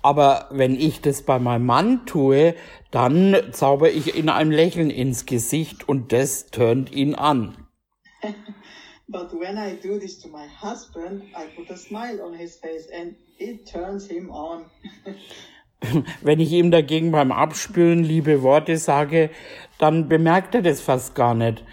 Aber 0.03 0.49
wenn 0.51 0.75
ich 0.75 1.01
das 1.01 1.23
bei 1.23 1.39
meinem 1.39 1.67
Mann 1.67 2.07
tue, 2.07 2.55
dann 2.91 3.37
zauber 3.53 3.91
ich 3.91 4.17
ihn 4.17 4.29
ein 4.29 4.51
Lächeln 4.51 4.91
ins 4.91 5.27
Gesicht 5.27 5.89
und 5.89 6.13
das 6.13 6.47
turnt 6.47 6.93
ihn 6.93 7.15
an. 7.15 7.57
But 9.09 9.33
when 9.33 9.59
I 9.59 9.77
do 9.83 9.99
this 9.99 10.19
to 10.21 10.29
my 10.29 10.47
husband, 10.63 11.25
I 11.37 11.47
put 11.55 11.71
a 11.71 11.77
smile 11.77 12.23
on 12.23 12.35
his 12.35 12.57
face 12.57 12.89
and 12.91 13.15
it 13.39 13.67
turns 13.71 14.07
him 14.07 14.31
on. 14.31 14.65
Wenn 16.23 16.41
ich 16.41 16.53
ihm 16.53 16.71
dagegen 16.71 17.11
beim 17.11 17.33
Abspülen 17.33 18.05
liebe 18.05 18.43
Worte 18.43 18.79
sage, 18.79 19.31
dann 19.79 20.09
bemerkt 20.09 20.55
er 20.55 20.63
das 20.63 20.81
fast 20.81 21.15
gar 21.15 21.35
nicht, 21.35 21.65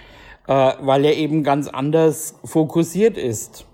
äh, 0.47 0.73
weil 0.81 1.05
er 1.05 1.15
eben 1.15 1.43
ganz 1.43 1.67
anders 1.67 2.35
fokussiert 2.43 3.17
ist. 3.17 3.65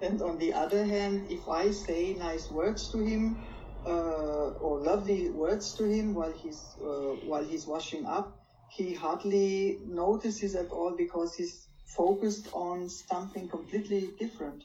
And 0.00 0.22
on 0.22 0.38
the 0.38 0.52
other 0.52 0.84
hand, 0.84 1.26
if 1.28 1.48
I 1.48 1.70
say 1.70 2.14
nice 2.14 2.50
words 2.50 2.88
to 2.92 2.98
him 2.98 3.36
uh, 3.84 4.50
or 4.60 4.80
lovely 4.80 5.30
words 5.30 5.74
to 5.74 5.84
him 5.84 6.14
while 6.14 6.32
he's 6.32 6.76
uh, 6.80 7.16
while 7.26 7.44
he's 7.44 7.66
washing 7.66 8.06
up, 8.06 8.38
he 8.70 8.94
hardly 8.94 9.78
notices 9.86 10.54
at 10.54 10.70
all 10.70 10.94
because 10.96 11.34
he's 11.34 11.68
focused 11.84 12.48
on 12.52 12.88
something 12.88 13.48
completely 13.48 14.10
different. 14.18 14.64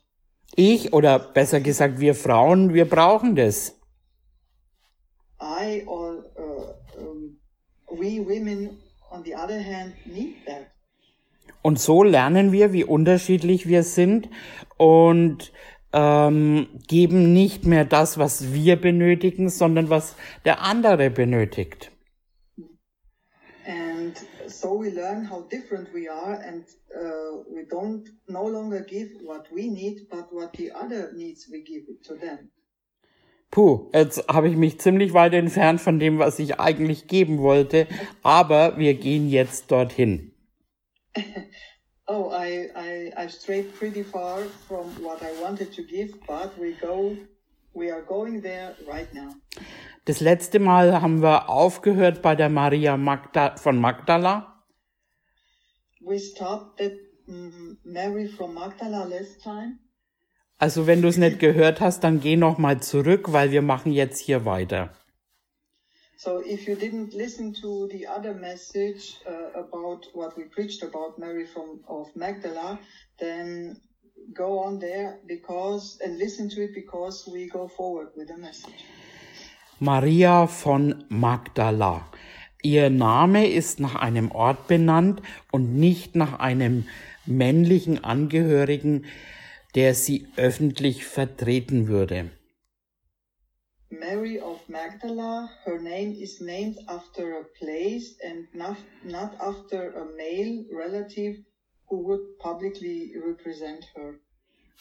Ich 0.56 0.94
oder 0.94 1.18
besser 1.18 1.62
gesagt 1.62 2.00
wir 2.00 2.14
Frauen, 2.14 2.74
wir 2.74 2.86
brauchen 2.86 3.36
das. 3.36 3.74
I 5.42 5.84
or 5.88 6.26
uh, 6.38 7.02
um, 7.02 7.38
we 7.92 8.20
women, 8.20 8.78
on 9.12 9.24
the 9.24 9.34
other 9.34 9.60
hand, 9.60 9.94
need 10.06 10.36
that. 10.46 10.73
Und 11.64 11.80
so 11.80 12.04
lernen 12.04 12.52
wir, 12.52 12.74
wie 12.74 12.84
unterschiedlich 12.84 13.68
wir 13.68 13.84
sind 13.84 14.30
und 14.78 15.52
ähm, 15.94 16.68
geben 16.88 17.34
nicht 17.34 17.66
mehr 17.66 17.86
das, 17.86 18.18
was 18.18 18.54
wir 18.54 18.76
benötigen, 18.76 19.50
sondern 19.50 19.90
was 19.90 20.16
der 20.44 20.62
andere 20.62 21.10
benötigt. 21.10 21.92
And 23.66 24.18
so 24.48 24.82
we 24.82 24.90
learn 24.90 25.30
how 25.30 25.48
different 25.48 25.88
we 25.94 26.12
are, 26.12 26.38
and 26.46 26.66
uh, 26.94 27.46
we 27.50 27.62
don't 27.62 28.10
no 28.28 28.50
longer 28.50 28.82
give 28.82 29.12
what 29.24 29.46
we 29.50 29.70
need, 29.70 30.10
but 30.10 30.34
what 30.34 30.52
the 30.58 30.72
other 30.74 31.14
needs, 31.14 31.50
we 31.50 31.62
give 31.62 31.90
it 31.90 32.04
to 32.06 32.16
them. 32.16 32.52
Puh, 33.52 33.90
jetzt 33.94 34.28
habe 34.28 34.50
ich 34.50 34.58
mich 34.58 34.82
ziemlich 34.82 35.14
weit 35.14 35.34
entfernt 35.34 35.80
von 35.80 36.00
dem, 36.00 36.18
was 36.18 36.40
ich 36.40 36.60
eigentlich 36.60 37.08
geben 37.08 37.38
wollte, 37.38 37.88
aber 38.24 38.78
wir 38.78 38.96
gehen 38.96 39.30
jetzt 39.30 39.72
dorthin. 39.72 40.33
Oh, 42.08 42.30
I, 42.32 42.70
I, 42.76 43.12
I've 43.18 43.32
strayed 43.32 43.74
pretty 43.76 44.04
far 44.04 44.44
from 44.68 44.86
what 45.04 45.22
I 45.22 45.32
wanted 45.42 45.74
to 45.74 45.84
give, 45.84 46.14
but 46.28 46.58
we 46.60 46.74
go, 46.74 47.18
we 47.74 47.92
are 47.92 48.02
going 48.02 48.42
there 48.42 48.76
right 48.88 49.12
now. 49.14 49.36
Das 50.06 50.20
letzte 50.20 50.60
Mal 50.60 51.02
haben 51.02 51.22
wir 51.22 51.50
aufgehört 51.50 52.22
bei 52.22 52.36
der 52.36 52.50
Maria 52.50 52.98
Magda 52.98 53.56
von 53.56 53.80
Magdala. 53.80 54.64
We 56.02 56.20
stopped 56.20 56.82
at 56.82 56.92
mm, 57.26 57.78
Mary 57.86 58.28
from 58.28 58.54
Magdala 58.54 59.06
last 59.06 59.42
time. 59.42 59.80
Also 60.58 60.88
wenn 60.88 61.02
du 61.02 61.08
es 61.08 61.18
nicht 61.18 61.40
gehört 61.40 61.82
hast, 61.82 62.04
dann 62.04 62.20
geh 62.20 62.36
noch 62.36 62.58
mal 62.58 62.82
zurück, 62.82 63.32
weil 63.32 63.52
wir 63.52 63.62
machen 63.62 63.92
jetzt 63.92 64.20
hier 64.20 64.46
weiter. 64.46 64.94
So 66.24 66.42
if 66.46 66.70
you 66.70 66.76
didn't 66.76 67.14
listen 67.14 67.54
to 67.62 67.90
the 67.92 68.08
other 68.08 68.34
message 68.34 69.18
uh, 69.28 69.60
about 69.60 70.08
what 70.14 70.38
we 70.38 70.46
preached 70.46 70.82
about 70.82 71.20
Mary 71.20 71.46
from 71.46 71.82
of 71.86 72.16
Magdala, 72.16 72.80
then 73.20 73.82
go 74.34 74.60
on 74.60 74.80
there 74.80 75.20
because 75.28 76.00
and 76.02 76.18
listen 76.18 76.48
to 76.52 76.64
it 76.64 76.74
because 76.74 77.28
we 77.28 77.50
go 77.50 77.68
forward 77.68 78.08
with 78.16 78.30
the 78.30 78.38
message. 78.38 78.86
Maria 79.82 80.48
von 80.48 81.04
Magdala. 81.10 82.08
Ihr 82.62 82.90
Name 82.90 83.46
ist 83.46 83.82
nach 83.82 83.96
einem 83.96 84.32
Ort 84.32 84.68
benannt 84.70 85.22
und 85.52 85.76
nicht 85.76 86.16
nach 86.16 86.40
einem 86.40 86.86
männlichen 87.26 88.02
Angehörigen, 88.02 89.08
der 89.76 89.94
sie 89.94 90.28
öffentlich 90.38 91.04
vertreten 91.04 91.90
würde. 91.90 92.32
Mary 94.00 94.40
of 94.40 94.60
Magdala, 94.68 95.50
her 95.66 95.80
name 95.80 96.16
is 96.20 96.42
named 96.42 96.78
after 96.88 97.40
a 97.40 97.44
place 97.60 98.16
and 98.24 98.48
not, 98.54 98.78
not 99.04 99.36
after 99.40 99.92
a 99.92 100.06
male 100.18 100.66
relative 100.72 101.38
who 101.88 102.04
would 102.04 102.40
publicly 102.40 103.14
represent 103.24 103.86
her. 103.96 104.20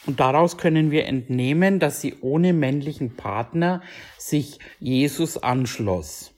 Und 0.07 0.19
daraus 0.19 0.57
können 0.57 0.91
wir 0.91 1.05
entnehmen, 1.05 1.79
dass 1.79 2.01
sie 2.01 2.15
ohne 2.23 2.53
männlichen 2.53 3.15
Partner 3.17 3.83
sich 4.19 4.59
Jesus 4.81 5.37
anschloss. 5.37 6.33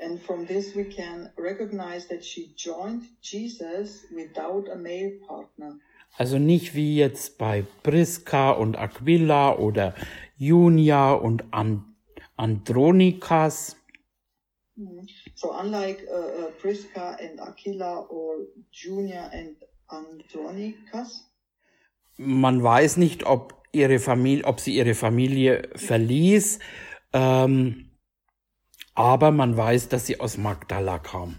And 0.00 0.20
from 0.20 0.46
this 0.46 0.76
we 0.76 0.84
can 0.84 1.30
recognize 1.36 2.06
that 2.08 2.24
she 2.24 2.54
joined 2.54 3.02
Jesus 3.20 4.04
without 4.14 4.68
a 4.70 4.76
male 4.76 5.18
partner. 5.26 5.80
Also 6.16 6.38
nicht 6.38 6.74
wie 6.74 6.96
jetzt 6.96 7.38
bei 7.38 7.64
Priska 7.82 8.50
und 8.50 8.76
Aquila 8.76 9.56
oder 9.56 9.94
Junia 10.38 11.12
und 11.12 11.44
And 11.50 11.82
Andronikas. 12.36 13.76
So 15.34 15.52
unlike 15.52 16.06
uh, 16.08 16.46
uh, 16.46 16.50
Prisca 16.60 17.16
and 17.20 17.40
Aquila 17.40 18.06
or 18.08 18.46
Junia 18.70 19.28
and 19.32 19.56
Andronicus, 19.88 21.24
Man 22.16 22.62
weiß 22.62 22.96
nicht, 22.96 23.26
ob 23.26 23.62
ihre 23.72 23.98
Familie, 23.98 24.44
ob 24.44 24.58
sie 24.60 24.74
ihre 24.76 24.94
Familie 24.94 25.68
verließ, 25.76 26.58
ähm, 27.12 27.90
aber 28.94 29.30
man 29.30 29.56
weiß, 29.56 29.88
dass 29.88 30.06
sie 30.06 30.18
aus 30.18 30.36
Magdala 30.36 30.98
kam. 30.98 31.38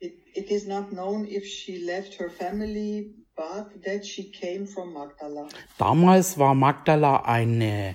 it, 0.00 0.14
it 0.34 0.50
is 0.50 0.66
not 0.66 0.90
known 0.90 1.26
if 1.26 1.44
she 1.44 1.78
left 1.78 2.14
her 2.14 2.30
family, 2.30 3.14
but 3.36 3.82
that 3.84 4.04
she 4.04 4.30
came 4.30 4.66
from 4.66 4.94
Magdala. 4.94 5.48
Damals 5.78 6.38
war 6.38 6.54
Magdala 6.54 7.24
eine, 7.24 7.94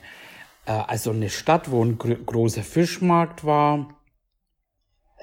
äh, 0.65 0.71
also 0.71 1.11
eine 1.11 1.29
Stadt, 1.29 1.71
wo 1.71 1.83
ein 1.83 1.97
gro 1.97 2.15
großer 2.15 2.63
Fischmarkt 2.63 3.43
war. 3.43 3.95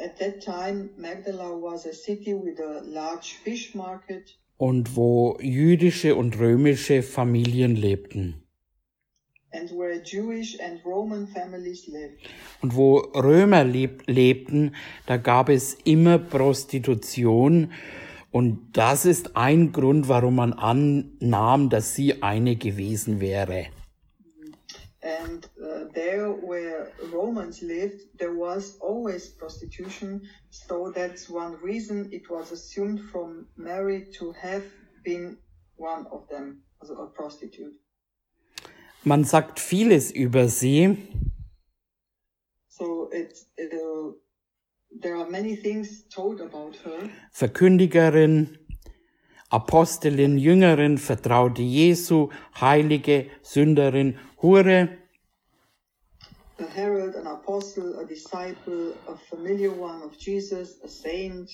at 0.00 0.16
that 0.18 0.40
time, 0.40 0.90
Magdala 0.96 1.50
was 1.61 1.85
a 1.87 1.92
city 1.92 2.33
with 2.33 2.61
a 2.61 2.83
large 2.85 3.35
fish 3.42 3.74
market 3.74 4.38
und 4.57 4.94
wo 4.96 5.37
jüdische 5.40 6.14
und 6.14 6.38
römische 6.38 7.02
Familien 7.02 7.74
lebten. 7.76 8.42
and 9.50 9.70
where 9.70 9.98
Jewish 10.04 10.59
and 10.61 10.85
Roman 10.85 11.26
families 11.26 11.87
lived. 11.88 12.18
Und 12.61 12.76
wo 12.76 12.98
Römer 13.14 13.64
leb 13.64 14.02
lebten, 14.07 14.74
da 15.07 15.16
gab 15.16 15.48
es 15.48 15.74
immer 15.85 16.18
Prostitution. 16.18 17.72
Und 18.30 18.76
das 18.76 19.06
ist 19.06 19.36
ein 19.36 19.72
Grund, 19.72 20.08
warum 20.08 20.36
man 20.36 20.52
annahm, 20.52 21.70
dass 21.70 21.94
sie 21.94 22.22
eine 22.22 22.56
gewesen 22.56 23.20
wäre. 23.20 23.66
And 25.00 25.48
uh, 25.60 25.90
there 25.94 26.36
where 26.42 26.90
Romans 27.12 27.62
lived, 27.62 28.18
there 28.18 28.34
was 28.34 28.78
always 28.80 29.28
prostitution. 29.28 30.22
So 30.50 30.90
that's 30.90 31.30
one 31.30 31.56
reason 31.62 32.12
it 32.12 32.28
was 32.28 32.52
assumed 32.52 33.00
from 33.10 33.46
Mary 33.56 34.10
to 34.18 34.32
have 34.32 34.64
been 35.04 35.38
one 35.76 36.06
of 36.10 36.28
them, 36.28 36.62
as 36.82 36.90
a 36.90 37.06
prostitute. 37.06 37.78
Man 39.04 39.24
sagt 39.24 39.60
vieles 39.60 40.10
über 40.10 40.48
sie, 40.48 40.98
So 42.78 43.08
it's, 43.10 43.46
it, 43.56 43.72
uh, 43.74 44.12
Verkündigerin, 47.31 48.59
Apostelin, 49.51 50.38
Jüngerin, 50.38 50.98
Vertraute 50.98 51.62
Jesu, 51.62 52.31
Heilige, 52.61 53.27
Sünderin, 53.42 54.18
Hure. 54.42 54.88
A 56.59 56.64
herald, 56.74 57.14
an 57.14 57.27
apostle, 57.27 57.98
a 58.01 58.05
disciple, 58.05 58.94
a 59.07 59.16
familiar 59.31 59.70
one 59.70 60.03
of 60.03 60.16
Jesus, 60.18 60.81
a 60.83 60.88
saint, 60.88 61.48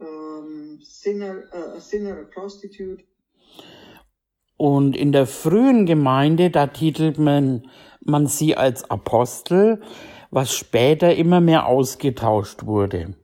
um, 0.00 0.78
sinner, 0.80 1.44
uh, 1.52 1.76
a 1.76 1.80
sinner, 1.80 2.22
a 2.22 2.24
prostitute. 2.24 3.04
Und 4.56 4.96
in 4.96 5.12
der 5.12 5.26
frühen 5.26 5.86
Gemeinde, 5.86 6.50
da 6.50 6.66
titelt 6.66 7.18
man, 7.18 7.68
man 8.00 8.26
sie 8.26 8.56
als 8.56 8.90
Apostel, 8.90 9.82
was 10.30 10.54
später 10.54 11.14
immer 11.14 11.40
mehr 11.40 11.66
ausgetauscht 11.66 12.66
wurde. 12.66 13.14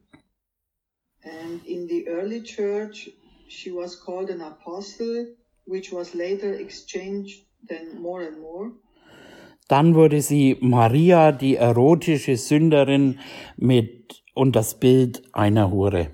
And 1.23 1.65
in 1.67 1.89
the 1.89 2.07
early 2.09 2.43
church, 2.43 3.11
she 3.49 3.71
was 3.71 3.99
called 3.99 4.31
an 4.31 4.41
apostle, 4.41 5.27
which 5.67 5.93
was 5.93 6.15
later 6.15 6.55
exchanged 6.55 7.47
then 7.69 8.01
more 8.01 8.27
and 8.27 8.41
more. 8.41 8.73
Dann 9.69 9.95
wurde 9.95 10.21
sie 10.21 10.59
Maria, 10.61 11.33
die 11.33 11.57
erotische 11.57 12.37
Sünderin, 12.37 13.21
mit 13.57 14.23
und 14.35 14.57
das 14.57 14.79
Bild 14.79 15.23
einer 15.33 15.71
Hure. 15.71 16.11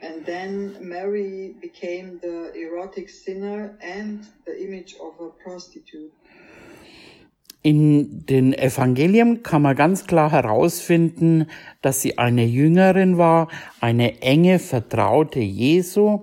And 0.00 0.24
then 0.24 0.76
Mary 0.80 1.54
became 1.60 2.18
the 2.22 2.50
erotic 2.58 3.10
sinner 3.10 3.76
and 3.80 4.26
the 4.46 4.52
image 4.52 4.96
of 5.00 5.20
a 5.20 5.30
prostitute. 5.44 6.12
In 7.62 8.26
den 8.26 8.52
Evangelien 8.52 9.44
kann 9.44 9.62
man 9.62 9.76
ganz 9.76 10.06
klar 10.06 10.32
herausfinden, 10.32 11.48
dass 11.80 12.02
sie 12.02 12.18
eine 12.18 12.44
Jüngerin 12.44 13.18
war, 13.18 13.48
eine 13.80 14.20
enge 14.20 14.58
Vertraute 14.58 15.38
Jesu. 15.38 16.22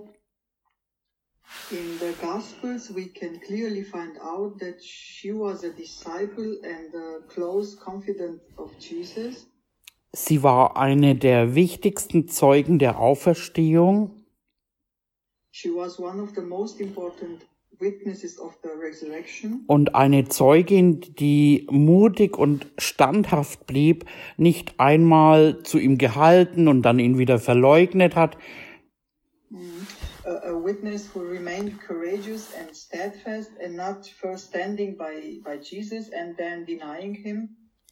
In 1.72 2.00
the 2.00 2.14
Gospels, 2.22 2.94
we 2.94 3.08
can 3.08 3.40
clearly 3.40 3.84
find 3.84 4.20
out 4.22 4.60
that 4.60 4.84
she 4.84 5.32
was 5.32 5.64
a 5.64 5.70
disciple 5.70 6.60
and 6.64 6.94
a 6.94 7.22
close 7.28 7.78
confidant 7.78 8.42
of 8.58 8.72
Jesus. 8.80 9.48
Sie 10.12 10.42
war 10.42 10.76
eine 10.76 11.16
der 11.16 11.54
wichtigsten 11.56 12.28
Zeugen 12.28 12.80
der 12.80 13.00
Auferstehung 13.00 14.20
She 15.52 15.70
was 15.70 16.00
one 16.00 16.22
of 16.22 16.36
the 16.36 16.42
most 16.42 16.80
important 16.80 17.46
und 19.68 19.96
eine 19.96 20.28
Zeugin, 20.28 21.00
die 21.00 21.66
mutig 21.72 22.38
und 22.38 22.68
standhaft 22.78 23.66
blieb, 23.68 24.06
nicht 24.38 24.80
einmal 24.80 25.64
zu 25.64 25.80
ihm 25.80 25.98
gehalten 25.98 26.68
und 26.68 26.82
dann 26.82 27.00
ihn 27.00 27.18
wieder 27.18 27.40
verleugnet 27.40 28.16
hat. 28.16 28.38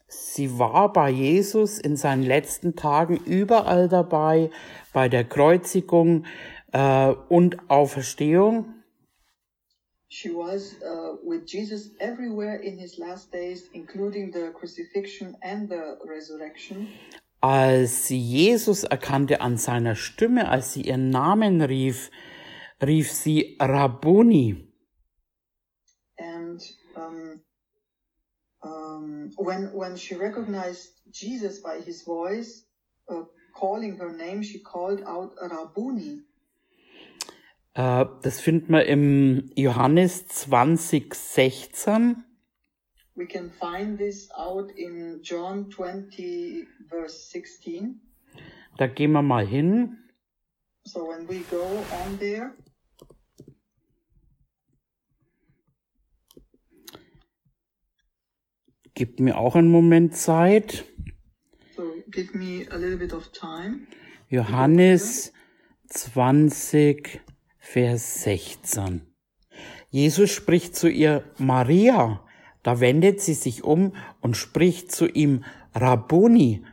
Sie 0.09 0.59
war 0.59 0.93
bei 0.93 1.09
Jesus 1.09 1.79
in 1.79 1.95
seinen 1.97 2.23
letzten 2.23 2.75
Tagen 2.75 3.17
überall 3.25 3.89
dabei, 3.89 4.51
bei 4.93 5.09
der 5.09 5.23
Kreuzigung 5.23 6.25
äh, 6.71 7.13
und 7.29 7.69
Auferstehung. 7.69 8.76
She 10.09 10.29
was 10.29 10.75
uh, 10.81 11.15
with 11.21 11.45
Jesus 11.45 11.89
everywhere 11.99 12.55
in 12.61 12.77
his 12.77 12.97
last 12.97 13.31
days, 13.31 13.69
including 13.73 14.31
the 14.31 14.51
crucifixion 14.51 15.35
and 15.41 15.67
the 15.67 15.97
resurrection. 16.05 16.87
Als 17.41 18.07
Jesus 18.07 18.83
erkannte 18.83 19.41
an 19.41 19.57
seiner 19.57 19.95
Stimme, 19.95 20.49
als 20.49 20.73
sie 20.73 20.81
ihren 20.83 21.09
Namen 21.09 21.61
rief, 21.61 22.09
rief 22.81 23.11
sie 23.11 23.57
Rabboni. 23.59 24.63
And 26.17 26.61
um, 26.95 27.41
um, 28.63 29.31
when 29.37 29.71
when 29.73 29.97
she 29.97 30.15
recognized 30.15 30.89
Jesus 31.11 31.61
by 31.61 31.79
his 31.79 32.03
voice, 32.03 32.65
uh, 33.09 33.25
calling 33.53 33.97
her 33.97 34.11
name, 34.11 34.41
she 34.41 34.59
called 34.59 35.01
out 35.05 35.35
Rabuni. 35.37 36.23
Äh, 37.77 38.05
das 38.23 38.39
findet 38.39 38.69
man 38.71 38.81
im 38.85 39.51
Johannes 39.55 40.27
20, 40.27 41.13
16. 41.13 42.23
We 43.13 43.27
can 43.27 43.51
find 43.51 43.99
this 43.99 44.31
out 44.31 44.71
in 44.71 45.21
John 45.21 45.69
20, 45.69 46.67
verse 46.89 47.29
16. 47.29 48.01
Da 48.77 48.87
gehen 48.87 49.11
wir 49.11 49.21
mal 49.21 49.45
hin. 49.45 49.97
So 50.85 51.07
when 51.07 51.29
we 51.29 51.41
go 51.51 51.63
on 52.03 52.17
there, 52.19 52.51
Gib 58.95 59.19
mir 59.19 59.37
auch 59.37 59.55
einen 59.55 59.69
Moment 59.69 60.15
Zeit. 60.15 60.83
so 61.75 61.83
give 62.09 62.35
me 62.35 62.65
a 62.71 62.75
little 62.77 62.97
bit 62.97 63.13
of 63.13 63.31
time. 63.31 63.85
Johannes 64.29 65.31
20, 65.89 67.21
Vers 67.69 68.23
16. 68.23 69.01
Jesus 69.89 70.31
spricht 70.31 70.73
zu 70.77 70.87
ihr 70.87 71.23
Maria. 71.37 72.23
Da 72.63 72.79
wendet 72.79 73.19
sie 73.19 73.33
sich 73.33 73.65
um 73.65 73.93
und 74.21 74.37
spricht 74.37 74.89
zu 74.93 75.05
ihm 75.05 75.43
Rabboni. 75.75 76.63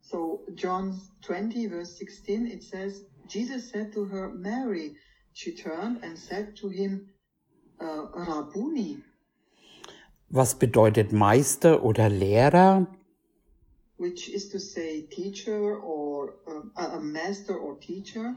So 0.00 0.46
John 0.56 0.98
20, 1.20 1.68
verse 1.68 1.96
16, 1.98 2.46
it 2.46 2.62
says, 2.62 3.04
Jesus 3.28 3.68
said 3.68 3.92
to 3.92 4.06
her, 4.06 4.30
Mary. 4.30 4.96
She 5.34 5.54
turned 5.54 6.02
and 6.02 6.16
said 6.18 6.56
to 6.56 6.70
him, 6.70 7.10
uh, 7.78 7.84
Rabuni, 8.14 9.02
Was 10.30 10.54
bedeutet 10.58 11.12
Meister 11.12 11.82
oder 11.84 12.08
Lehrer? 12.08 12.86
which 13.98 14.30
is 14.30 14.48
to 14.48 14.58
say 14.58 15.02
teacher 15.02 15.76
or 15.78 16.34
a 16.76 16.96
a 16.96 17.00
master 17.00 17.56
or 17.56 17.76
teacher. 17.78 18.34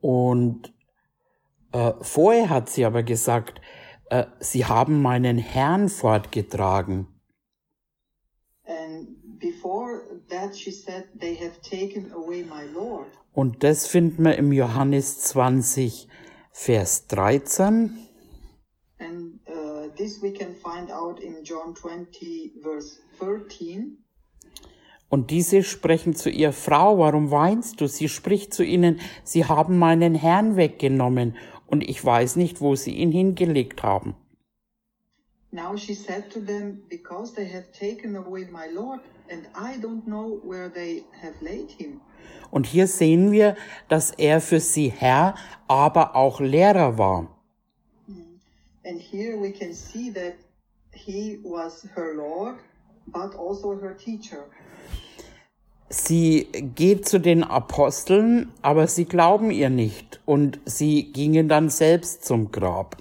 Und 0.00 0.72
äh, 1.72 1.92
vorher 2.00 2.50
hat 2.50 2.68
sie 2.68 2.84
aber 2.84 3.02
gesagt, 3.02 3.60
äh, 4.10 4.26
sie 4.40 4.64
haben 4.64 5.02
meinen 5.02 5.38
Herrn 5.38 5.88
fortgetragen. 5.88 7.08
And 8.64 9.38
before 9.38 10.02
that, 10.28 10.54
she 10.54 10.70
said, 10.70 11.08
They 11.18 11.34
have 11.36 11.60
taken 11.62 12.12
away 12.12 12.42
my 12.42 12.64
Lord. 12.72 13.06
Und 13.32 13.62
das 13.62 13.86
finden 13.86 14.24
wir 14.24 14.36
im 14.36 14.52
Johannes 14.52 15.20
20, 15.20 16.08
Vers 16.52 17.06
13. 17.06 18.08
And 18.98 19.40
uh, 19.46 19.88
this 19.96 20.20
we 20.22 20.32
can 20.32 20.54
find 20.54 20.90
out 20.90 21.20
in 21.20 21.44
John 21.44 21.74
20, 21.74 22.60
verse 22.62 22.98
13. 23.20 23.98
Und 25.08 25.30
diese 25.30 25.62
sprechen 25.62 26.14
zu 26.14 26.28
ihr, 26.30 26.52
Frau, 26.52 26.98
warum 26.98 27.30
weinst 27.30 27.80
du? 27.80 27.88
Sie 27.88 28.08
spricht 28.08 28.52
zu 28.52 28.62
ihnen, 28.62 29.00
sie 29.24 29.46
haben 29.46 29.78
meinen 29.78 30.14
Herrn 30.14 30.56
weggenommen 30.56 31.36
und 31.66 31.88
ich 31.88 32.04
weiß 32.04 32.36
nicht, 32.36 32.60
wo 32.60 32.74
sie 32.74 32.92
ihn 32.92 33.10
hingelegt 33.10 33.82
haben. 33.82 34.14
Now 35.50 35.76
she 35.76 35.94
said 35.94 36.30
to 36.30 36.40
them, 36.40 36.82
Because 36.90 37.32
they 37.34 37.46
have 37.46 37.72
taken 37.72 38.16
away 38.16 38.46
my 38.50 38.68
Lord, 38.70 39.00
and 39.30 39.46
I 39.54 39.80
don't 39.80 40.04
know 40.04 40.40
where 40.44 40.70
they 40.70 41.04
have 41.22 41.34
laid 41.40 41.70
him. 41.70 42.02
Und 42.50 42.66
hier 42.66 42.86
sehen 42.86 43.32
wir, 43.32 43.56
dass 43.88 44.10
er 44.10 44.42
für 44.42 44.60
sie 44.60 44.90
Herr, 44.90 45.34
aber 45.66 46.16
auch 46.16 46.40
Lehrer 46.40 46.98
war. 46.98 47.28
And 48.84 49.00
here 49.00 49.40
we 49.40 49.50
can 49.50 49.72
see 49.72 50.10
that 50.12 50.34
he 50.92 51.40
was 51.42 51.86
her 51.94 52.14
Lord, 52.14 52.56
but 53.06 53.34
also 53.34 53.78
her 53.80 53.96
teacher. 53.96 54.44
Sie 55.90 56.48
geht 56.74 57.08
zu 57.08 57.18
den 57.18 57.42
Aposteln, 57.42 58.52
aber 58.60 58.86
sie 58.86 59.06
glauben 59.06 59.50
ihr 59.50 59.70
nicht 59.70 60.20
und 60.26 60.60
sie 60.66 61.12
gingen 61.12 61.48
dann 61.48 61.70
selbst 61.70 62.26
zum 62.26 62.52
Grab. 62.52 62.96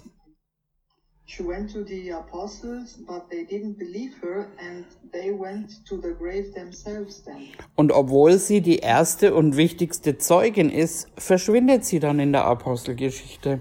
She 1.25 1.45
went 1.45 1.73
to 1.73 1.83
the 1.83 2.13
apostles, 2.13 2.97
but 3.05 3.29
they 3.29 3.43
didn't 3.43 3.77
believe 3.77 4.13
her 4.21 4.47
and 4.57 4.85
they 5.11 5.37
went 5.37 5.85
to 5.85 5.97
the 5.97 6.13
grave 6.17 6.53
themselves 6.53 7.21
then. 7.25 7.49
Und 7.75 7.91
obwohl 7.91 8.37
sie 8.37 8.61
die 8.61 8.77
erste 8.77 9.35
und 9.35 9.57
wichtigste 9.57 10.17
Zeugin 10.17 10.69
ist, 10.69 11.09
verschwindet 11.17 11.83
sie 11.83 11.99
dann 11.99 12.19
in 12.19 12.31
der 12.31 12.45
Apostelgeschichte. 12.45 13.59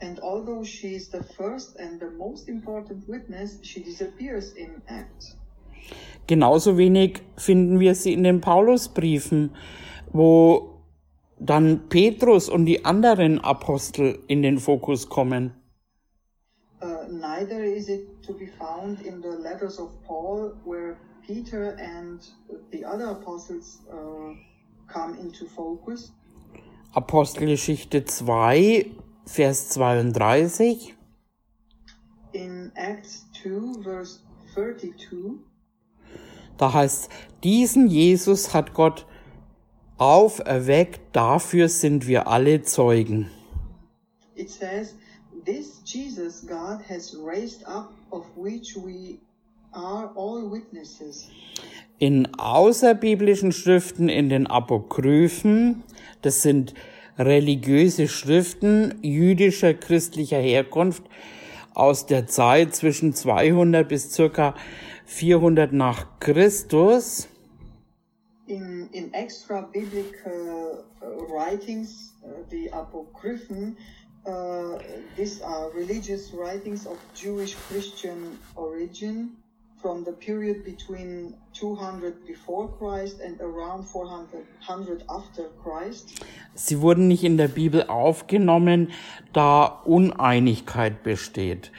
And 0.00 0.18
although 0.22 0.64
she 0.64 0.94
is 0.94 1.10
the 1.10 1.22
first 1.36 1.78
and 1.78 2.00
the 2.00 2.16
most 2.16 2.48
important 2.48 3.06
witness, 3.06 3.58
she 3.62 3.80
disappears 3.82 4.52
in 4.52 4.80
Acts. 4.86 5.37
Genauso 6.26 6.76
wenig 6.76 7.22
finden 7.36 7.80
wir 7.80 7.94
sie 7.94 8.12
in 8.12 8.22
den 8.22 8.40
Paulusbriefen, 8.40 9.50
wo 10.12 10.82
dann 11.38 11.88
Petrus 11.88 12.48
und 12.48 12.66
die 12.66 12.84
anderen 12.84 13.40
Apostel 13.40 14.18
in 14.26 14.42
den 14.42 14.58
Fokus 14.58 15.08
kommen. 15.08 15.54
Uh, 16.80 17.10
neither 17.10 17.64
is 17.64 17.88
it 17.88 18.06
to 18.22 18.32
be 18.32 18.46
found 18.46 19.00
in 19.02 19.20
the 19.20 19.36
letters 19.42 19.80
of 19.80 19.90
Paul, 20.06 20.52
where 20.64 20.96
Peter 21.26 21.76
and 21.78 22.20
the 22.70 22.84
other 22.84 23.10
apostles 23.10 23.80
uh, 23.90 24.34
come 24.86 25.18
into 25.18 25.46
focus. 25.46 26.12
Apostelgeschichte 26.94 28.04
2, 28.04 28.96
Vers 29.26 29.68
32. 29.68 30.94
In 32.32 32.72
Acts 32.74 33.26
2, 33.42 33.82
verse 33.82 34.20
32, 34.54 35.38
Da 36.58 36.72
heißt, 36.72 37.08
diesen 37.42 37.86
Jesus 37.88 38.52
hat 38.52 38.74
Gott 38.74 39.06
auferweckt, 39.96 41.00
dafür 41.12 41.68
sind 41.68 42.06
wir 42.06 42.28
alle 42.28 42.62
Zeugen. 42.62 43.30
it 44.38 44.50
says, 44.50 44.94
This 45.44 45.82
Jesus 45.84 46.46
God 46.46 46.80
has 46.88 47.16
raised 47.16 47.64
up, 47.66 47.92
of 48.10 48.24
which 48.36 48.76
we 48.76 49.18
are 49.72 50.10
all 50.14 50.50
witnesses. 50.50 51.28
In 51.98 52.28
außerbiblischen 52.38 53.52
Schriften, 53.52 54.08
in 54.08 54.28
den 54.28 54.46
Apokryphen, 54.46 55.82
das 56.22 56.42
sind 56.42 56.74
religiöse 57.18 58.06
Schriften 58.06 58.94
jüdischer 59.02 59.74
christlicher 59.74 60.38
Herkunft 60.38 61.02
aus 61.74 62.06
der 62.06 62.26
Zeit 62.28 62.76
zwischen 62.76 63.14
200 63.14 63.88
bis 63.88 64.12
circa 64.12 64.54
400 65.08 65.72
nach 65.72 66.06
Christus, 66.20 67.28
In, 68.46 68.88
in 68.92 69.12
extra 69.14 69.62
biblical 69.62 70.84
uh, 71.02 71.06
writings, 71.32 72.14
uh, 72.22 72.28
the 72.50 72.70
Apocryphen, 72.72 73.76
uh, 74.26 74.78
these 75.16 75.42
are 75.42 75.70
religious 75.74 76.32
writings 76.32 76.86
of 76.86 76.96
Jewish 77.14 77.56
Christian 77.68 78.38
origin 78.54 79.36
from 79.82 80.04
the 80.04 80.12
period 80.12 80.64
between 80.64 81.34
200 81.54 82.26
before 82.26 82.68
Christ 82.78 83.20
and 83.20 83.40
around 83.40 83.84
400 83.84 84.46
100 84.66 85.04
after 85.08 85.48
Christ. 85.62 86.22
sie 86.54 86.80
wurden 86.80 87.08
nicht 87.08 87.24
in 87.24 87.36
der 87.36 87.48
Bibel 87.48 87.84
aufgenommen, 87.88 88.92
da 89.32 89.64
Uneinigkeit 89.84 91.02
besteht 91.02 91.70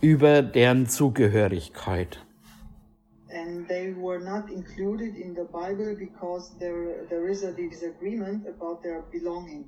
über 0.00 0.42
deren 0.42 0.88
Zugehörigkeit. 0.88 2.18
And 3.42 3.66
they 3.68 3.92
were 3.92 4.20
not 4.20 4.50
included 4.50 5.16
in 5.16 5.34
the 5.34 5.44
Bible 5.44 5.96
because 5.98 6.52
there, 6.60 7.04
there 7.08 7.28
is 7.28 7.42
a 7.42 7.52
disagreement 7.52 8.46
about 8.46 8.82
their 8.82 9.02
belonging. 9.10 9.64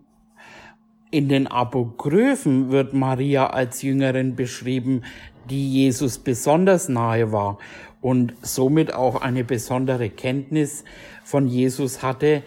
In 1.11 1.29
den 1.29 1.47
Apokryphen 1.47 2.71
wird 2.71 2.93
Maria 2.93 3.47
als 3.47 3.83
Jüngerin 3.83 4.37
beschrieben, 4.37 5.03
die 5.51 5.73
Jesus 5.73 6.19
besonders 6.19 6.89
nahe 6.89 7.33
war 7.33 7.59
und 8.01 8.35
somit 8.43 8.95
auch 8.95 9.23
eine 9.23 9.45
besondere 9.45 10.11
Kenntnis 10.11 10.85
von 11.25 11.47
Jesus 11.47 12.03
hatte 12.03 12.43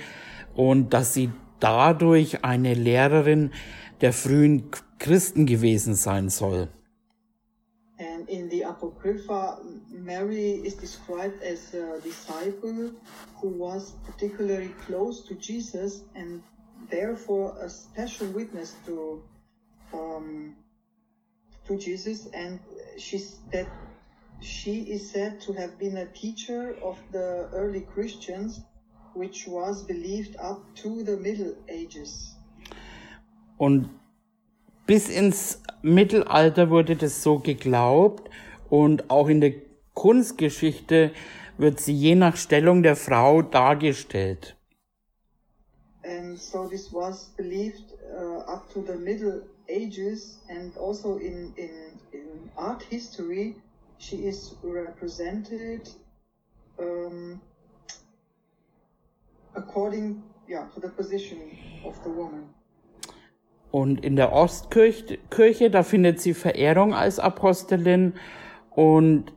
und 0.55 0.93
dass 0.93 1.13
sie 1.13 1.29
dadurch 1.59 2.43
eine 2.43 2.73
Lehrerin 2.73 3.51
der 4.01 4.13
frühen 4.13 4.69
Christen 4.99 5.45
gewesen 5.45 5.95
sein 5.95 6.29
soll. 6.29 6.69
In 8.27 8.49
the 8.49 8.63
Apocrypha, 8.63 9.59
Mary 9.89 10.51
is 10.51 10.75
described 10.75 11.41
as 11.41 11.73
a 11.73 11.99
disciple 12.01 12.91
who 13.37 13.47
was 13.47 13.91
particularly 14.05 14.73
close 14.85 15.21
to 15.27 15.35
Jesus 15.35 16.03
and 16.13 16.43
therefore 16.89 17.55
a 17.61 17.69
special 17.69 18.27
witness 18.27 18.75
to 18.85 19.23
um, 19.93 20.55
to 21.67 21.77
Jesus. 21.77 22.27
And 22.33 22.59
she's 22.97 23.39
that 23.53 23.67
she 24.41 24.81
is 24.81 25.09
said 25.09 25.39
to 25.41 25.53
have 25.53 25.79
been 25.79 25.97
a 25.97 26.05
teacher 26.07 26.75
of 26.83 26.97
the 27.11 27.49
early 27.53 27.81
Christians, 27.81 28.61
which 29.13 29.47
was 29.47 29.83
believed 29.83 30.35
up 30.37 30.61
to 30.75 31.03
the 31.03 31.17
Middle 31.17 31.55
Ages. 31.69 32.35
Und 33.59 33.89
bis 34.87 35.09
ins 35.09 35.61
Mittelalter 35.83 36.71
wurde 36.71 36.95
das 36.95 37.21
so 37.21 37.37
geglaubt 37.39 38.29
und 38.69 39.09
auch 39.11 39.27
in 39.27 39.41
der 39.41 39.53
Kunstgeschichte 39.93 41.11
wird 41.57 41.79
sie 41.79 41.93
je 41.93 42.15
nach 42.15 42.37
Stellung 42.37 42.81
der 42.83 42.95
Frau 42.95 43.41
dargestellt. 43.41 44.55
And 46.03 46.39
so 46.39 46.67
this 46.67 46.93
was 46.93 47.33
believed 47.35 47.83
uh, 48.17 48.39
up 48.49 48.71
to 48.73 48.81
the 48.81 48.95
Middle 48.95 49.41
Ages 49.69 50.39
and 50.47 50.75
also 50.77 51.17
in, 51.17 51.53
in, 51.57 51.99
in 52.13 52.49
art 52.55 52.81
history, 52.83 53.55
she 53.97 54.25
is 54.25 54.55
represented 54.63 55.89
um, 56.79 57.41
according 59.55 60.23
yeah, 60.47 60.67
to 60.73 60.79
the 60.79 60.89
position 60.89 61.37
of 61.83 62.01
the 62.03 62.09
woman. 62.09 62.47
Und 63.77 64.03
in 64.03 64.15
der 64.15 64.33
Ostkirche, 64.33 65.19
Kirche, 65.29 65.69
da 65.69 65.83
findet 65.83 66.19
sie 66.19 66.33
Verehrung 66.33 66.95
als 66.95 67.19
Apostelin 67.19 68.13
und 68.71 69.31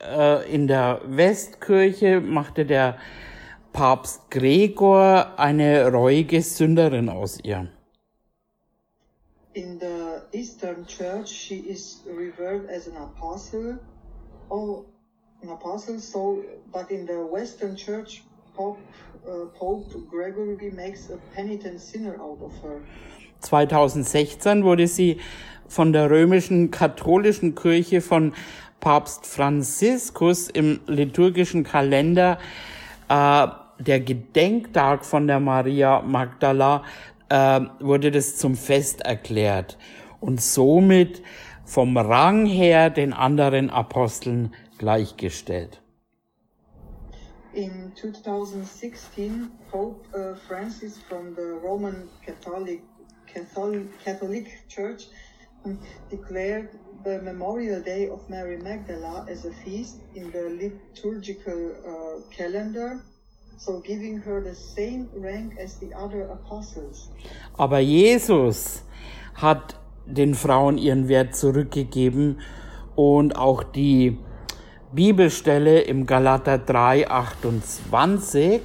äh, 0.00 0.48
in 0.48 0.68
der 0.68 1.00
Westkirche 1.04 2.20
machte 2.20 2.66
der 2.66 2.98
Papst 3.72 4.30
Gregor 4.30 5.40
eine 5.40 5.90
reuige 5.90 6.40
Sünderin 6.40 7.08
aus 7.08 7.40
ihr. 7.42 7.68
In 9.54 9.80
the 9.80 10.38
Eastern 10.38 10.86
Church, 10.86 11.28
she 11.28 11.56
is 11.56 12.00
revered 12.06 12.70
as 12.70 12.86
an 12.86 12.96
apostle, 12.96 13.80
oh, 14.50 14.84
an 15.42 15.48
apostle. 15.48 15.98
So, 15.98 16.44
but 16.72 16.92
in 16.92 17.06
the 17.06 17.26
Western 17.28 17.74
Church, 17.74 18.22
Pope, 18.54 18.78
uh, 19.26 19.46
Pope 19.58 19.90
Gregory 20.08 20.70
makes 20.70 21.10
a 21.10 21.18
penitent 21.34 21.80
sinner 21.80 22.14
out 22.20 22.38
of 22.40 22.52
her. 22.62 22.80
2016 23.44 24.64
wurde 24.64 24.86
sie 24.86 25.18
von 25.68 25.92
der 25.92 26.10
römischen 26.10 26.70
katholischen 26.70 27.54
Kirche 27.54 28.00
von 28.00 28.32
Papst 28.80 29.26
Franziskus 29.26 30.48
im 30.48 30.80
liturgischen 30.86 31.64
Kalender 31.64 32.38
äh, 33.08 33.46
der 33.78 34.00
Gedenktag 34.00 35.04
von 35.04 35.26
der 35.26 35.40
Maria 35.40 36.02
Magdala 36.02 36.84
äh, 37.28 37.60
wurde 37.80 38.10
das 38.10 38.36
zum 38.36 38.56
Fest 38.56 39.00
erklärt 39.02 39.78
und 40.20 40.40
somit 40.40 41.22
vom 41.64 41.96
Rang 41.96 42.46
her 42.46 42.90
den 42.90 43.12
anderen 43.12 43.70
Aposteln 43.70 44.54
gleichgestellt. 44.78 45.80
In 47.54 47.92
2016, 47.94 49.48
Pope 49.70 50.04
uh, 50.12 50.34
Francis 50.48 50.98
from 51.08 51.36
the 51.36 51.56
Roman 51.62 52.08
Catholic 52.26 52.82
Catholic, 54.04 54.46
Church 54.68 55.06
declared 56.10 56.68
the 57.04 57.20
Memorial 57.22 57.82
Day 57.82 58.08
of 58.08 58.28
Mary 58.28 58.58
Magdala 58.58 59.26
as 59.28 59.44
a 59.44 59.52
feast 59.64 60.00
in 60.14 60.30
the 60.30 60.48
liturgical 60.50 61.72
uh, 61.84 62.30
calendar, 62.30 63.02
so 63.58 63.80
giving 63.80 64.18
her 64.18 64.40
the 64.40 64.54
same 64.54 65.08
rank 65.16 65.54
as 65.58 65.78
the 65.80 65.92
other 65.94 66.30
apostles. 66.30 67.10
Aber 67.56 67.80
Jesus 67.80 68.82
hat 69.34 69.76
den 70.06 70.34
Frauen 70.34 70.78
ihren 70.78 71.08
Wert 71.08 71.34
zurückgegeben 71.34 72.40
und 72.94 73.36
auch 73.36 73.62
die 73.62 74.18
Bibelstelle 74.92 75.80
im 75.80 76.06
Galater 76.06 76.58
3, 76.58 77.08
28, 77.08 78.60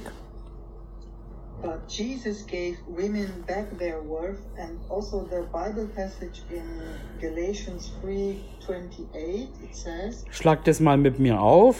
But 1.62 1.86
Jesus 1.88 2.46
gave 2.46 2.78
women 2.88 3.44
back 3.46 3.76
their 3.78 4.00
worth, 4.02 4.40
and 4.58 4.78
also 4.88 5.26
the 5.28 5.42
Bible 5.52 5.88
passage 5.94 6.42
in 6.50 6.64
Galatians 7.20 7.92
3:28 8.02 9.48
it 9.62 9.74
says. 9.74 10.24
Schlag 10.30 10.64
das 10.64 10.80
mal 10.80 10.96
mit 10.96 11.18
mir 11.18 11.38
auf. 11.40 11.76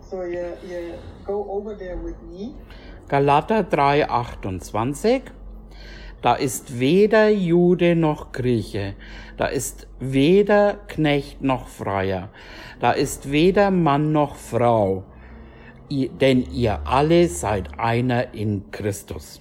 So 0.00 0.22
you, 0.22 0.56
you 0.66 0.94
go 1.26 1.44
over 1.50 1.76
there 1.76 1.96
with 2.02 2.16
me. 2.22 2.54
Galater 3.08 3.62
3, 3.62 4.08
28. 4.08 5.22
Da 6.22 6.34
ist 6.34 6.80
weder 6.80 7.28
Jude 7.28 7.94
noch 7.94 8.32
Grieche, 8.32 8.94
da 9.36 9.46
ist 9.46 9.86
weder 10.00 10.74
Knecht 10.88 11.42
noch 11.42 11.68
Freier, 11.68 12.30
da 12.80 12.92
ist 12.92 13.30
weder 13.30 13.70
Mann 13.70 14.12
noch 14.12 14.34
Frau, 14.34 15.04
denn 15.90 16.50
ihr 16.52 16.86
alle 16.86 17.28
seid 17.28 17.78
einer 17.78 18.34
in 18.34 18.70
Christus. 18.70 19.40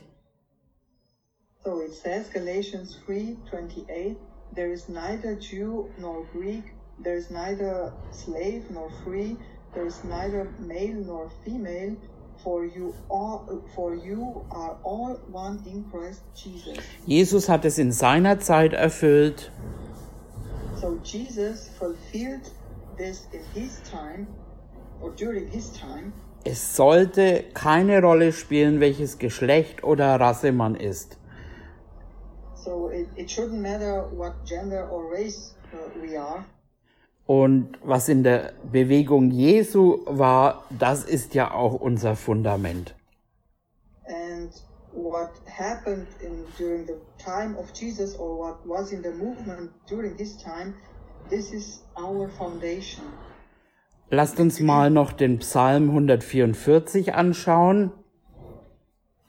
So 1.63 1.81
it 1.81 1.93
says 1.93 2.29
Galatians 2.31 2.99
3:28, 3.05 4.17
there 4.53 4.71
is 4.71 4.87
neither 4.87 5.35
Jew 5.35 5.89
nor 5.99 6.25
Greek, 6.31 6.63
there 7.03 7.17
is 7.17 7.29
neither 7.29 7.91
slave 8.11 8.63
nor 8.69 8.89
free, 9.03 9.35
there 9.73 9.85
is 9.85 10.03
neither 10.03 10.47
male 10.59 11.03
nor 11.05 11.31
female, 11.43 11.95
for 12.43 12.65
you 12.65 12.93
all 13.09 13.63
for 13.73 13.95
you 13.95 14.45
are 14.51 14.77
all 14.83 15.17
one 15.31 15.59
in 15.65 15.83
Christ 15.89 16.21
Jesus. 16.35 16.77
Jesus 17.07 17.49
hat 17.49 17.65
es 17.65 17.79
in 17.79 17.91
seiner 17.91 18.39
Zeit 18.39 18.73
erfüllt 18.73 19.51
So 20.79 20.99
Jesus 21.03 21.69
fulfilled 21.79 22.51
this 22.97 23.27
in 23.31 23.41
his 23.59 23.81
time 23.89 24.27
or 25.01 25.11
during 25.11 25.49
his 25.49 25.71
time. 25.73 26.13
Es 26.45 26.75
sollte 26.75 27.43
keine 27.53 28.01
Rolle 28.01 28.31
spielen, 28.31 28.79
welches 28.79 29.17
Geschlecht 29.17 29.83
oder 29.83 30.19
Rasse 30.19 30.51
man 30.51 30.75
ist. 30.75 31.17
So 32.53 32.89
it, 32.89 33.07
it 33.15 33.29
shouldn't 33.29 33.61
matter 33.61 34.09
what 34.15 34.33
gender 34.45 34.89
or 34.91 35.11
race 35.11 35.55
uh, 35.73 36.01
we 36.01 36.17
are. 36.17 36.45
Und 37.25 37.79
was 37.83 38.07
in 38.07 38.23
der 38.23 38.53
Bewegung 38.71 39.31
Jesu 39.31 40.01
war, 40.05 40.63
das 40.69 41.03
ist 41.03 41.33
ja 41.33 41.51
auch 41.51 41.73
unser 41.73 42.15
Fundament. 42.15 42.95
and 44.07 44.61
what 44.91 45.31
happened 45.47 46.07
in 46.21 46.45
during 46.57 46.85
the 46.85 46.99
time 47.17 47.57
of 47.57 47.73
Jesus 47.73 48.15
or 48.15 48.37
what 48.37 48.65
was 48.65 48.91
in 48.91 49.01
the 49.01 49.11
movement 49.11 49.71
during 49.87 50.15
this 50.15 50.37
time, 50.37 50.75
this 51.29 51.51
is 51.51 51.81
our 51.97 52.29
foundation. 52.29 53.03
Lasst 54.09 54.39
uns 54.39 54.59
mal 54.59 54.89
noch 54.91 55.13
den 55.13 55.39
Psalm 55.39 55.89
144 55.89 57.15
anschauen. 57.15 57.91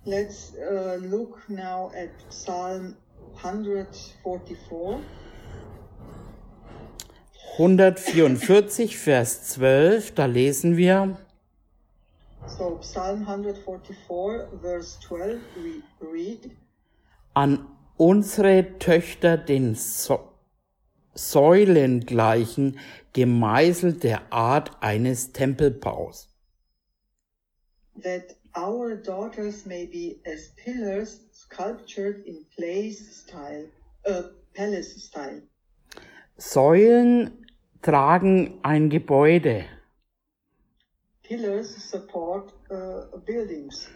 Let's 0.04 0.52
uh, 0.54 0.96
look 1.04 1.48
now 1.48 1.90
at 1.94 2.10
Psalm 2.28 2.94
144. 3.42 5.00
144, 7.58 8.98
Vers 8.98 9.48
12, 9.48 10.12
da 10.12 10.26
lesen 10.26 10.76
wir, 10.76 11.16
So 12.46 12.76
Psalm 12.80 13.26
144, 13.26 14.46
verse 14.60 15.00
12, 15.00 15.40
we 15.56 15.82
read, 16.06 16.50
an 17.34 17.66
unsere 17.96 18.78
Töchter 18.78 19.36
den 19.36 19.74
so 19.74 20.20
Säulen 21.16 22.06
gleichen, 22.06 22.78
gemeißelt 23.12 24.04
der 24.04 24.32
Art 24.32 24.70
eines 24.80 25.32
Tempelbaus. 25.32 26.28
that 28.02 28.36
our 28.54 28.94
daughters 28.96 29.66
may 29.66 29.86
be 29.86 30.16
as 30.26 30.52
pillars 30.56 31.20
sculptured 31.32 32.24
in 32.26 32.44
place 32.56 33.22
style, 33.22 33.66
uh, 34.08 34.22
palace 34.54 35.02
style. 35.02 35.42
Säulen 36.38 37.46
tragen 37.82 38.58
ein 38.62 38.90
Gebäude 38.90 39.64
Pillars 41.22 41.90
support 41.90 42.52
uh, 42.70 43.18
buildings, 43.24 43.88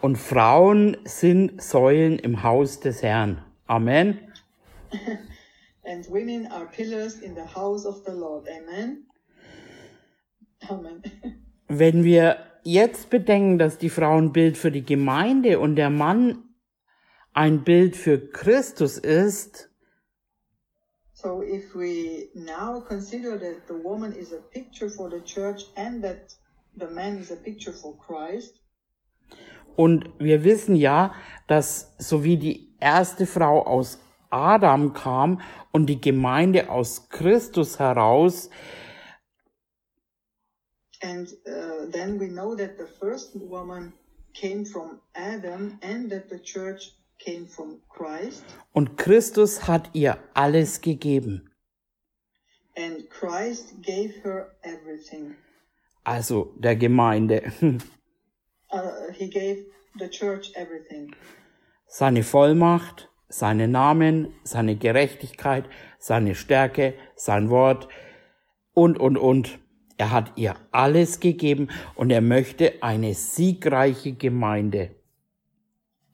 und 0.00 0.16
Frauen 0.16 0.96
sind 1.04 1.60
Säulen 1.62 2.18
im 2.18 2.42
Haus 2.42 2.80
des 2.80 3.02
Herrn. 3.02 3.44
Amen. 3.66 4.18
and 5.84 6.06
women 6.08 6.46
are 6.46 6.66
pillars 6.66 7.20
in 7.20 7.34
the 7.34 7.44
house 7.44 7.86
of 7.86 8.04
the 8.04 8.12
Lord. 8.12 8.48
Amen. 8.48 9.06
Amen. 10.68 11.02
Wenn 11.68 12.04
wir 12.04 12.38
jetzt 12.64 13.10
bedenken, 13.10 13.58
dass 13.58 13.78
die 13.78 13.90
Frau 13.90 14.18
ein 14.18 14.32
Bild 14.32 14.56
für 14.56 14.70
die 14.70 14.84
Gemeinde 14.84 15.58
und 15.58 15.76
der 15.76 15.90
Mann 15.90 16.44
ein 17.32 17.64
Bild 17.64 17.96
für 17.96 18.18
Christus 18.18 18.98
ist, 18.98 19.68
so, 21.14 21.40
if 21.40 21.72
we 21.72 22.30
now 22.34 22.80
consider 22.80 23.38
that 23.38 23.68
the 23.68 23.74
woman 23.74 24.12
is 24.12 24.32
a 24.32 24.40
picture 24.52 24.90
for 24.90 25.08
the 25.08 25.20
church 25.20 25.66
and 25.76 26.02
that 26.02 26.36
the 26.76 26.88
man 26.92 27.16
is 27.18 27.30
a 27.30 27.36
picture 27.36 27.72
for 27.72 27.96
Christ, 27.96 28.60
und 29.76 30.10
wir 30.18 30.44
wissen 30.44 30.76
ja, 30.76 31.14
dass 31.46 31.94
so 31.98 32.24
wie 32.24 32.36
die 32.36 32.74
erste 32.80 33.26
Frau 33.26 33.62
aus 33.62 34.01
Adam 34.32 34.92
kam 34.92 35.40
und 35.72 35.86
die 35.86 36.00
Gemeinde 36.00 36.70
aus 36.70 37.08
Christus 37.08 37.78
heraus, 37.78 38.48
and 41.02 41.28
uh, 41.46 41.90
then 41.90 42.18
we 42.18 42.28
know 42.28 42.54
that 42.56 42.76
the 42.78 42.86
first 43.00 43.34
woman 43.34 43.92
came 44.34 44.64
from 44.64 45.00
Adam 45.14 45.78
and 45.82 46.10
that 46.10 46.28
the 46.30 46.38
church 46.38 46.92
came 47.18 47.46
from 47.46 47.80
Christ, 47.88 48.44
und 48.72 48.96
Christus 48.96 49.66
hat 49.68 49.90
ihr 49.92 50.16
alles 50.34 50.80
gegeben. 50.80 51.48
and 52.74 53.08
Christ 53.10 53.82
gave 53.82 54.14
her 54.24 54.56
everything. 54.62 55.36
Also 56.04 56.54
der 56.58 56.76
Gemeinde. 56.76 57.52
Uh, 58.74 59.12
he 59.12 59.28
gave 59.28 59.66
the 59.98 60.08
church 60.08 60.50
everything. 60.56 61.14
Seine 61.86 62.22
Vollmacht, 62.22 63.10
seinen 63.32 63.70
Namen, 63.72 64.34
seine 64.44 64.76
Gerechtigkeit, 64.76 65.64
seine 65.98 66.34
Stärke, 66.34 66.94
sein 67.16 67.50
Wort 67.50 67.88
und, 68.74 68.98
und, 68.98 69.16
und. 69.16 69.58
Er 69.98 70.10
hat 70.10 70.32
ihr 70.36 70.56
alles 70.70 71.20
gegeben 71.20 71.68
und 71.94 72.10
er 72.10 72.20
möchte 72.20 72.82
eine 72.82 73.14
siegreiche 73.14 74.12
Gemeinde. 74.12 74.90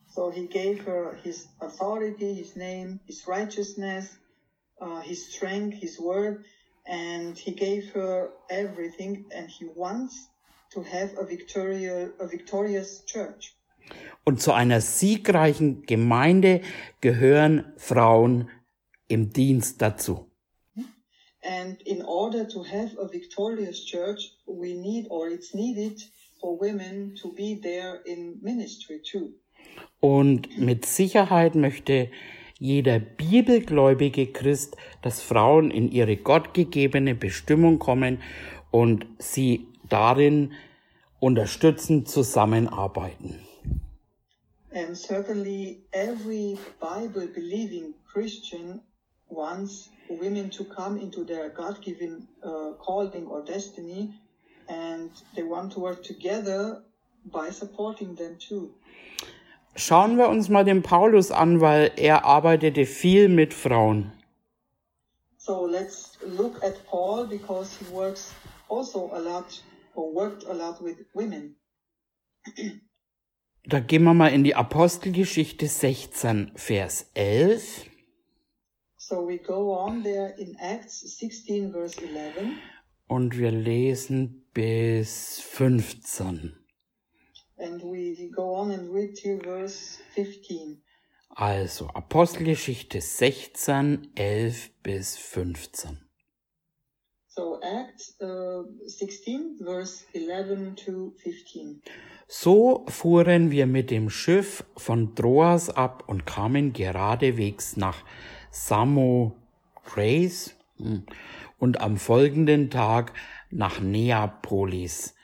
So 0.08 0.30
he 0.30 0.46
gave 0.46 0.84
her 0.84 1.16
his 1.22 1.48
authority, 1.60 2.34
his 2.34 2.56
name, 2.56 2.98
his 3.06 3.26
righteousness, 3.28 4.18
uh, 4.80 5.00
his 5.00 5.32
strength, 5.32 5.78
his 5.80 6.00
word, 6.00 6.44
and 6.86 7.38
he 7.38 7.52
gave 7.52 7.92
her 7.94 8.30
everything. 8.50 9.26
And 9.32 9.48
he 9.48 9.66
wants 9.76 10.28
to 10.72 10.82
have 10.82 11.16
a 11.18 11.24
victorious, 11.24 12.10
a 12.18 12.26
victorious 12.26 13.04
church. 13.06 13.54
Und 14.24 14.42
zu 14.42 14.52
einer 14.52 14.80
siegreichen 14.80 15.82
Gemeinde 15.82 16.60
gehören 17.00 17.72
Frauen 17.76 18.50
im 19.08 19.30
Dienst 19.30 19.80
dazu. 19.80 20.26
And 21.42 21.80
in 21.82 22.04
order 22.04 22.46
to 22.48 22.64
have 22.64 22.98
a 23.00 23.10
victorious 23.10 23.84
church, 23.84 24.36
we 24.46 24.74
need, 24.74 25.06
or 25.08 25.28
it's 25.28 25.54
needed, 25.54 26.02
for 26.40 26.60
women 26.60 27.14
to 27.22 27.32
be 27.32 27.58
there 27.60 28.00
in 28.04 28.38
ministry 28.42 29.00
too. 29.00 29.32
Und 30.00 30.58
mit 30.58 30.84
Sicherheit 30.84 31.54
möchte 31.54 32.10
jeder 32.58 32.98
bibelgläubige 32.98 34.26
Christ, 34.26 34.76
dass 35.02 35.22
Frauen 35.22 35.70
in 35.70 35.90
ihre 35.90 36.16
gottgegebene 36.16 37.14
Bestimmung 37.14 37.78
kommen 37.78 38.20
und 38.70 39.06
sie 39.18 39.68
darin 39.88 40.52
unterstützend 41.20 42.08
zusammenarbeiten. 42.08 43.47
And 44.72 44.96
certainly 44.96 45.80
every 45.92 46.58
Bible 46.80 47.26
believing 47.26 47.94
Christian 48.06 48.82
wants 49.28 49.88
women 50.08 50.50
to 50.50 50.64
come 50.64 50.98
into 50.98 51.24
their 51.24 51.48
God 51.48 51.80
given 51.82 52.28
uh, 52.42 52.72
calling 52.78 53.26
or 53.26 53.42
destiny 53.42 54.14
and 54.68 55.10
they 55.34 55.42
want 55.42 55.72
to 55.72 55.80
work 55.80 56.02
together 56.02 56.82
by 57.24 57.50
supporting 57.50 58.14
them 58.14 58.36
too. 58.38 58.74
Schauen 59.76 60.16
wir 60.16 60.28
uns 60.28 60.48
mal 60.48 60.64
den 60.64 60.82
Paulus 60.82 61.30
an, 61.30 61.60
weil 61.60 61.92
er 61.96 62.24
arbeitete 62.24 62.84
viel 62.84 63.28
mit 63.28 63.54
Frauen. 63.54 64.12
So 65.36 65.66
let's 65.66 66.18
look 66.26 66.62
at 66.62 66.84
Paul 66.86 67.26
because 67.26 67.76
he 67.76 67.86
works 67.94 68.34
also 68.68 69.10
a 69.12 69.20
lot 69.20 69.62
or 69.94 70.12
worked 70.12 70.44
a 70.44 70.52
lot 70.52 70.82
with 70.82 70.96
women. 71.14 71.54
Da 73.70 73.80
gehen 73.80 74.04
wir 74.04 74.14
mal 74.14 74.28
in 74.28 74.44
die 74.44 74.54
Apostelgeschichte 74.54 75.66
16, 75.66 76.52
Vers 76.54 77.10
11. 77.12 77.84
So 78.96 79.28
we 79.28 79.36
go 79.36 79.76
on 79.78 80.02
there 80.02 80.34
in 80.38 80.56
Acts 80.58 81.00
16 81.18 81.70
verse 81.70 82.00
11 82.00 82.48
Und 83.08 83.36
wir 83.36 83.50
lesen 83.50 84.46
bis 84.54 85.40
15. 85.40 86.56
And 87.58 87.82
we 87.82 88.30
go 88.34 88.56
on 88.56 88.70
and 88.70 88.90
read 88.90 89.14
till 89.14 89.38
verse 89.38 89.98
15. 90.14 90.82
Also 91.28 91.88
Apostelgeschichte 91.88 93.02
16, 93.02 94.12
11 94.14 94.70
bis 94.82 95.18
15. 95.18 96.07
So 97.38 97.60
Acts 97.62 98.20
uh, 98.20 98.64
16, 98.84 99.58
verse 99.60 100.04
11 100.12 100.74
to 100.74 101.14
15. 101.22 101.80
So 102.26 102.84
fuhren 102.88 103.52
wir 103.52 103.68
mit 103.68 103.92
dem 103.92 104.10
Schiff 104.10 104.64
von 104.76 105.14
Troas 105.14 105.70
ab 105.70 106.02
und 106.08 106.26
kamen 106.26 106.72
geradewegs 106.72 107.76
nach 107.76 108.04
Samothrace 108.50 110.56
hm, 110.78 111.06
und 111.60 111.80
am 111.80 111.96
folgenden 111.96 112.70
Tag 112.70 113.12
nach 113.50 113.78
Neapolis. 113.78 115.14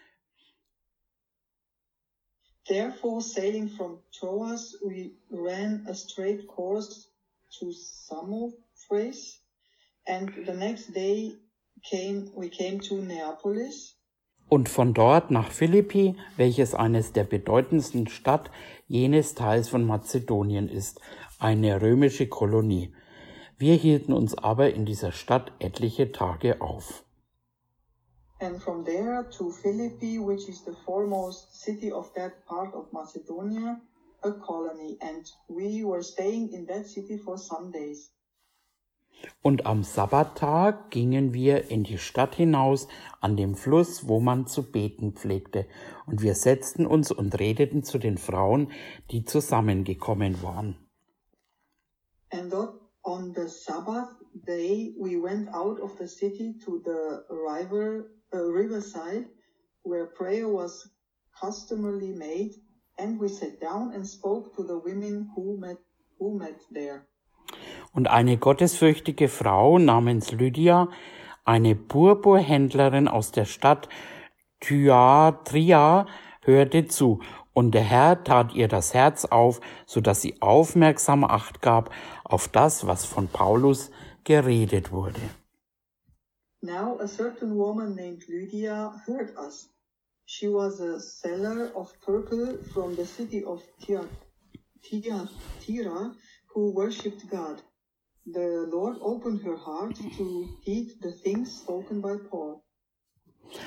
Therefore, 2.69 3.21
sailing 3.21 3.69
from 3.69 3.99
Troas, 4.13 4.79
we 4.85 5.17
ran 5.33 5.85
a 5.89 5.95
straight 5.95 6.47
course 6.47 7.09
to 7.59 7.73
Samothrace, 7.73 9.41
and 10.07 10.31
the 10.47 10.55
next 10.55 10.95
day 10.95 11.41
came 11.85 12.31
we 12.35 12.49
came 12.49 12.81
to 12.81 12.97
Neapolis. 12.97 13.97
Und 14.49 14.69
von 14.69 14.95
dort 14.95 15.31
nach 15.31 15.51
Philippi, 15.51 16.17
welches 16.37 16.75
eines 16.75 17.13
der 17.13 17.25
bedeutendsten 17.25 18.09
Stadt 18.09 18.51
jenes 18.87 19.35
Teils 19.35 19.69
von 19.69 19.85
Mazedonien 19.85 20.69
ist, 20.69 21.01
eine 21.39 21.81
römische 21.81 22.29
Kolonie. 22.29 22.93
Wir 23.59 23.75
hielten 23.75 24.13
uns 24.13 24.37
aber 24.37 24.75
in 24.75 24.85
dieser 24.85 25.13
Stadt 25.13 25.53
etliche 25.59 26.13
Tage 26.13 26.61
auf. 26.61 27.05
And 28.41 28.61
from 28.61 28.85
there 28.85 29.29
to 29.39 29.51
Philippi, 29.51 30.19
which 30.19 30.49
is 30.49 30.65
the 30.65 30.75
foremost 30.85 31.55
city 31.55 31.91
of 31.91 32.13
that 32.15 32.45
part 32.47 32.75
of 32.75 32.93
Macedonia, 32.93 33.81
a 34.23 34.33
colony, 34.33 34.99
and 35.01 35.25
we 35.49 35.85
were 35.85 36.03
staying 36.03 36.53
in 36.53 36.67
that 36.67 36.87
city 36.87 37.17
for 37.17 37.39
some 37.39 37.71
days. 37.71 38.11
Und 39.43 39.67
am 39.67 39.83
Sabbattag 39.83 40.91
gingen 40.91 41.33
wir 41.35 41.71
in 41.71 41.85
die 41.85 41.99
Stadt 41.99 42.35
hinaus 42.35 42.89
an 43.21 43.37
dem 43.37 43.55
Fluss, 43.55 44.09
wo 44.09 44.21
man 44.21 44.47
zu 44.47 44.63
beten 44.63 45.13
pflegte, 45.13 45.67
und 46.07 46.23
wir 46.23 46.35
setzten 46.35 46.87
uns 46.87 47.11
und 47.11 47.39
redeten 47.39 47.83
zu 47.83 47.99
den 47.99 48.19
Frauen, 48.19 48.73
die 49.11 49.25
zusammengekommen 49.25 50.43
waren. 50.43 50.77
And 52.31 52.53
on 53.05 53.35
the 53.35 53.47
Sabbath 53.47 54.09
day 54.47 54.95
we 54.99 55.17
went 55.17 55.49
out 55.55 55.79
of 55.81 55.97
the 55.99 56.09
city 56.09 56.59
to 56.65 56.81
the 56.85 57.25
river, 57.31 58.11
uh, 58.33 58.39
riverside, 58.39 59.27
where 59.83 60.07
prayer 60.07 60.49
was 60.49 60.91
customarily 61.39 62.13
made, 62.13 62.55
and 62.99 63.21
we 63.21 63.29
sat 63.29 63.61
down 63.61 63.93
and 63.95 64.07
spoke 64.07 64.55
to 64.57 64.65
the 64.65 64.79
women 64.79 65.31
who 65.35 65.57
met, 65.59 65.79
who 66.19 66.39
met 66.39 66.61
there. 66.71 67.07
Und 67.95 68.09
eine 68.09 68.37
gottesfürchtige 68.37 69.29
Frau 69.29 69.79
namens 69.79 70.33
Lydia, 70.33 70.89
eine 71.45 71.77
Purpurhändlerin 71.77 73.07
aus 73.09 73.31
der 73.31 73.45
Stadt 73.45 73.89
Thyatria, 74.61 76.07
hörte 76.43 76.87
zu, 76.89 77.21
und 77.53 77.71
der 77.73 77.83
Herr 77.83 78.25
tat 78.25 78.53
ihr 78.53 78.67
das 78.67 78.95
Herz 78.95 79.25
auf, 79.25 79.61
so 79.87 80.01
dass 80.01 80.21
sie 80.21 80.43
aufmerksam 80.43 81.23
Acht 81.23 81.63
gab 81.63 81.91
auf 82.25 82.49
das, 82.49 82.87
was 82.87 83.05
von 83.05 83.29
Paulus 83.29 83.93
geredet 84.25 84.91
wurde. 84.91 85.21
Now 86.63 86.99
a 86.99 87.07
certain 87.07 87.55
woman 87.57 87.95
named 87.95 88.27
Lydia 88.27 88.93
heard 89.07 89.37
us. 89.37 89.71
She 90.27 90.49
was 90.49 90.81
a 90.81 90.99
seller 90.99 91.71
of 91.77 91.93
purple 92.01 92.59
from 92.73 92.97
the 92.97 93.05
city 93.05 93.45
of 93.45 93.63
Thyatira 94.81 96.17
who 96.55 96.75
worshipped 96.75 97.29
God. 97.31 97.63
The 98.27 98.67
Lord 98.71 98.97
opened 99.03 99.43
her 99.43 99.57
heart 99.57 99.97
to 99.97 100.49
heed 100.63 100.93
the 101.03 101.13
things 101.13 101.61
spoken 101.61 102.01
by 102.01 102.17
Paul. 102.31 102.63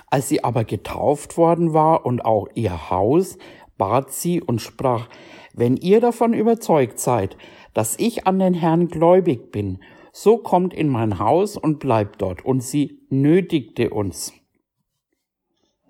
Als 0.08 0.30
sie 0.30 0.44
aber 0.44 0.64
getauft 0.64 1.38
worden 1.38 1.74
war 1.74 2.06
und 2.06 2.26
auch 2.26 2.48
ihr 2.56 2.90
Haus, 2.90 3.38
bat 3.78 4.12
sie 4.12 4.42
und 4.42 4.60
sprach, 4.60 5.10
wenn 5.54 5.78
ihr 5.78 6.02
davon 6.02 6.34
überzeugt 6.34 7.00
seid, 7.00 7.38
dass 7.76 8.00
ich 8.00 8.26
an 8.26 8.40
den 8.40 8.56
Herrn 8.56 8.88
gläubig 8.88 9.52
bin, 9.52 9.84
so 10.12 10.40
kommt 10.40 10.74
in 10.74 10.90
mein 10.90 11.20
Haus 11.20 11.56
und 11.58 11.78
bleibt 11.78 12.24
dort. 12.24 12.44
Und 12.44 12.62
sie 12.62 13.06
nötigte 13.10 13.92
uns. 13.92 14.34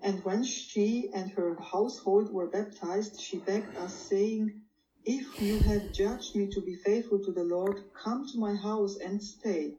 And 0.02 0.24
when 0.24 0.44
she 0.44 1.10
and 1.14 1.34
her 1.36 1.56
household 1.72 2.32
were 2.32 2.48
baptized, 2.48 3.20
she 3.20 3.38
begged 3.38 3.74
us, 3.82 4.08
saying, 4.08 4.67
If 5.10 5.40
you 5.40 5.58
have 5.60 5.90
judged 5.90 6.36
me 6.36 6.48
to 6.48 6.60
be 6.60 6.74
faithful 6.74 7.18
to 7.20 7.32
the 7.32 7.42
Lord, 7.42 7.82
come 7.94 8.26
to 8.30 8.38
my 8.38 8.54
house 8.54 8.98
and 9.02 9.22
stay. 9.22 9.78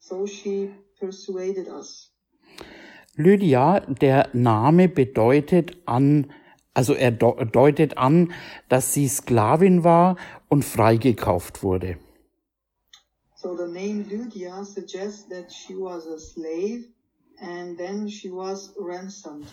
So 0.00 0.26
she 0.26 0.70
persuaded 1.00 1.66
us. 1.66 2.10
Lydia, 3.16 3.80
der 3.88 4.28
Name 4.34 4.88
bedeutet 4.88 5.78
an, 5.86 6.30
also 6.74 6.92
er 6.92 7.10
deutet 7.10 7.96
an, 7.96 8.34
dass 8.68 8.92
sie 8.92 9.08
Sklavin 9.08 9.82
war 9.82 10.16
und 10.50 10.62
freigekauft 10.62 11.62
wurde. 11.62 11.96
So 13.34 13.56
the 13.56 13.68
name 13.72 14.04
Lydia 14.10 14.62
suggests 14.62 15.26
that 15.30 15.50
she 15.50 15.74
was 15.74 16.06
a 16.06 16.18
slave 16.18 16.84
and 17.40 17.78
then 17.78 18.10
she 18.10 18.30
was 18.30 18.74
ransomed. 18.78 19.46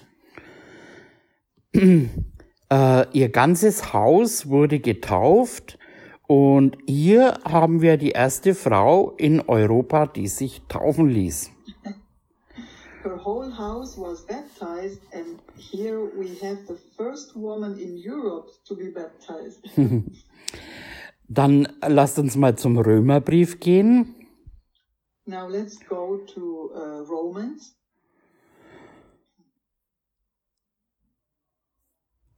Äh, 2.74 3.06
ihr 3.14 3.30
ganzes 3.30 3.94
Haus 3.94 4.50
wurde 4.50 4.80
getauft 4.80 5.78
und 6.26 6.76
hier 6.88 7.36
haben 7.46 7.84
wir 7.84 7.98
die 7.98 8.10
erste 8.10 8.56
Frau 8.56 9.12
in 9.18 9.42
Europa, 9.42 10.08
die 10.08 10.28
sich 10.28 10.64
taufen 10.70 11.08
ließ. 11.08 11.52
Her 13.04 13.24
whole 13.24 13.56
house 13.56 13.96
was 13.96 14.26
baptized 14.26 15.02
and 15.12 15.40
here 15.56 16.00
we 16.18 16.30
have 16.42 16.66
the 16.68 16.78
first 16.98 17.36
woman 17.36 17.78
in 17.78 17.96
Europe 17.96 18.50
to 18.68 18.76
be 18.76 18.90
baptized. 18.90 19.62
Dann 21.28 21.68
lasst 21.88 22.18
uns 22.18 22.36
mal 22.36 22.56
zum 22.58 22.80
Römerbrief 22.80 23.60
gehen. 23.60 24.16
Now 25.26 25.48
let's 25.48 25.80
go 25.88 26.18
to 26.34 26.72
uh, 26.74 27.04
Romans. 27.08 27.76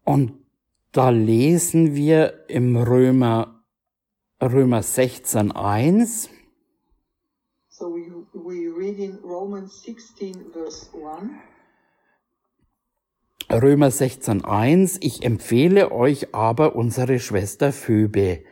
Und 0.06 0.34
da 0.92 1.10
lesen 1.10 1.96
wir 1.96 2.46
im 2.48 2.78
Römer, 2.78 3.66
Römer 4.42 4.82
16, 4.82 5.52
1. 5.52 6.30
So 7.68 7.88
we, 7.88 8.10
we 8.34 8.70
read 8.70 9.00
in 9.00 9.18
Romans 9.24 9.82
16 9.82 10.52
verse 10.54 10.90
1. 10.94 11.32
Römer 13.52 13.90
16.1, 13.90 14.98
ich 15.02 15.24
empfehle 15.24 15.92
euch 15.92 16.34
aber 16.34 16.76
unsere 16.76 17.20
Schwester 17.20 17.72
Phoebe, 17.72 18.44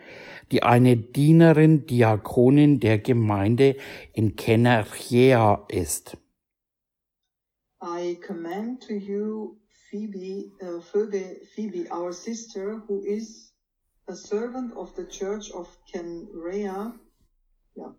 die 0.52 0.64
eine 0.64 0.98
Dienerin, 0.98 1.88
Diakonin 1.88 2.80
der 2.80 3.00
Gemeinde 3.00 3.76
in 4.14 4.36
Kenerchea 4.36 5.66
ist. 5.70 6.18
I 7.82 8.16
commend 8.16 8.88
to 8.88 8.94
you 8.94 9.63
Phoebe, 9.94 10.52
uh, 10.60 10.82
Phoebe, 10.82 11.46
Phoebe, 11.54 11.88
our 11.92 12.12
sister, 12.12 12.82
who 12.88 13.04
is 13.06 13.54
a 14.08 14.16
servant 14.16 14.74
of 14.76 14.96
the 14.96 15.06
church 15.06 15.52
of 15.52 15.68
Kenrea. 15.86 16.94
Ja. 17.76 17.96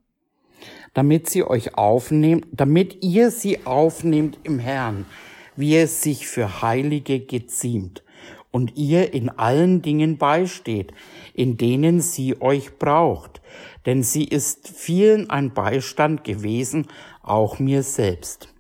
damit 0.93 1.31
sie 1.31 1.45
euch 1.45 1.77
aufnehmt, 1.77 2.47
damit 2.51 3.05
ihr 3.05 3.31
sie 3.31 3.65
aufnehmt 3.65 4.41
im 4.43 4.59
Herrn, 4.59 5.07
wie 5.55 5.77
es 5.77 6.03
sich 6.03 6.27
für 6.27 6.63
Heilige 6.63 7.21
geziemt, 7.21 8.03
und 8.51 8.77
ihr 8.77 9.15
in 9.15 9.29
allen 9.29 9.81
Dingen 9.83 10.19
beisteht, 10.19 10.93
in 11.33 11.57
denen 11.57 12.01
sie 12.01 12.41
euch 12.41 12.77
braucht, 12.77 13.41
denn 13.87 14.03
sie 14.03 14.25
ist 14.25 14.69
vielen 14.69 15.31
ein 15.31 15.55
Beistand 15.55 16.25
gewesen, 16.25 16.89
auch 17.23 17.61
mir 17.61 17.85
selbst. 17.85 18.54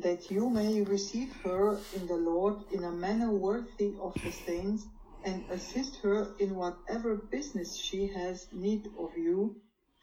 That 0.00 0.30
you 0.30 0.48
may 0.50 0.82
receive 0.82 1.32
her 1.44 1.78
in 1.94 2.06
the 2.06 2.16
Lord 2.16 2.56
in 2.72 2.84
a 2.84 2.92
manner 2.92 3.30
worthy 3.30 3.94
of 4.00 4.14
the 4.22 4.32
saints, 4.32 4.86
and 5.24 5.44
assist 5.50 5.96
her 6.02 6.28
in 6.38 6.54
whatever 6.54 7.16
business 7.16 7.76
she 7.76 8.06
has 8.06 8.46
need 8.52 8.86
of 8.98 9.10
you. 9.16 9.56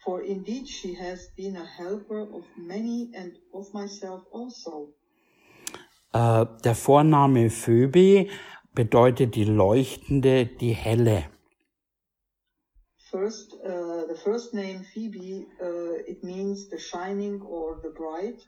For 0.04 0.22
indeed 0.22 0.68
she 0.68 0.94
has 0.94 1.28
been 1.36 1.56
a 1.56 1.64
helper 1.64 2.20
of 2.20 2.44
many 2.56 3.10
and 3.14 3.32
of 3.54 3.72
myself 3.72 4.22
also. 4.30 4.92
Äh, 6.12 6.46
der 6.62 6.74
Vorname 6.74 7.50
Phoebe 7.50 8.28
bedeutet 8.74 9.34
die 9.34 9.44
leuchtende, 9.44 10.46
die 10.46 10.74
helle. 10.74 11.24
First, 13.10 13.54
uh, 13.64 14.06
the 14.06 14.18
first 14.22 14.52
name 14.52 14.84
Phoebe, 14.92 15.46
uh, 15.60 15.94
it 16.06 16.22
means 16.22 16.68
the 16.68 16.78
shining 16.78 17.40
or 17.42 17.80
the 17.82 17.90
bright. 17.90 18.46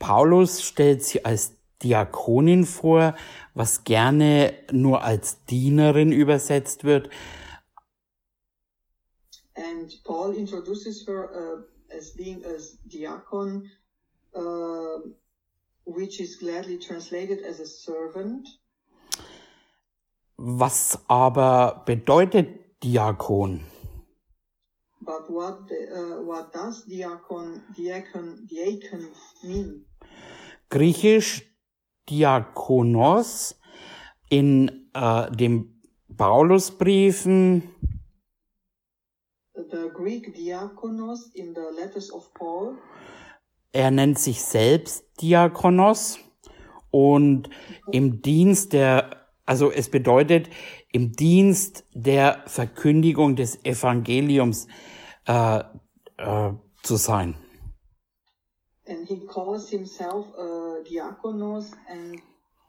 Paulus 0.00 0.62
stellt 0.62 1.04
sie 1.04 1.24
als 1.24 1.52
Diakonin 1.82 2.64
vor, 2.64 3.14
was 3.54 3.84
gerne 3.84 4.54
nur 4.72 5.02
als 5.04 5.44
Dienerin 5.44 6.10
übersetzt 6.10 6.82
wird. 6.82 7.08
And 9.54 10.02
Paul 10.04 10.34
introduces 10.34 11.06
her 11.06 11.30
uh, 11.32 11.96
as 11.96 12.14
being 12.14 12.42
a 12.44 12.56
diakon, 12.88 13.70
uh, 14.34 15.00
which 15.84 16.18
is 16.20 16.38
gladly 16.38 16.78
translated 16.78 17.44
as 17.44 17.60
a 17.60 17.66
servant. 17.66 18.48
Was 20.36 20.98
aber 21.08 21.82
bedeutet 21.84 22.80
Diakon? 22.82 23.60
But 25.02 25.30
what, 25.30 25.70
uh, 25.70 26.22
what 26.24 26.52
does 26.52 26.86
diakon, 26.86 27.62
diakon, 27.76 28.48
diakon 28.48 29.08
mean? 29.42 29.84
Griechisch 30.70 31.42
Diakonos 32.08 33.60
in 34.28 34.88
äh, 34.94 35.30
den 35.30 35.82
Paulusbriefen. 36.16 37.74
The 39.54 39.90
Greek 39.94 40.34
diakonos 40.34 41.30
in 41.34 41.54
the 41.54 41.74
letters 41.76 42.12
of 42.12 42.32
Paul. 42.34 42.78
Er 43.72 43.90
nennt 43.90 44.18
sich 44.18 44.42
selbst 44.42 45.04
Diakonos 45.20 46.18
und 46.90 47.50
im 47.92 48.22
Dienst 48.22 48.72
der, 48.72 49.28
also 49.46 49.70
es 49.70 49.90
bedeutet 49.90 50.50
im 50.92 51.12
Dienst 51.12 51.84
der 51.94 52.42
Verkündigung 52.46 53.36
des 53.36 53.64
Evangeliums 53.64 54.66
äh, 55.26 55.60
äh, 56.16 56.52
zu 56.82 56.96
sein. 56.96 57.36
And 58.90 59.06
he 59.06 59.20
calls 59.26 59.70
himself 59.70 60.26
a 60.36 60.82
diakonos 60.82 61.72
and 61.88 62.20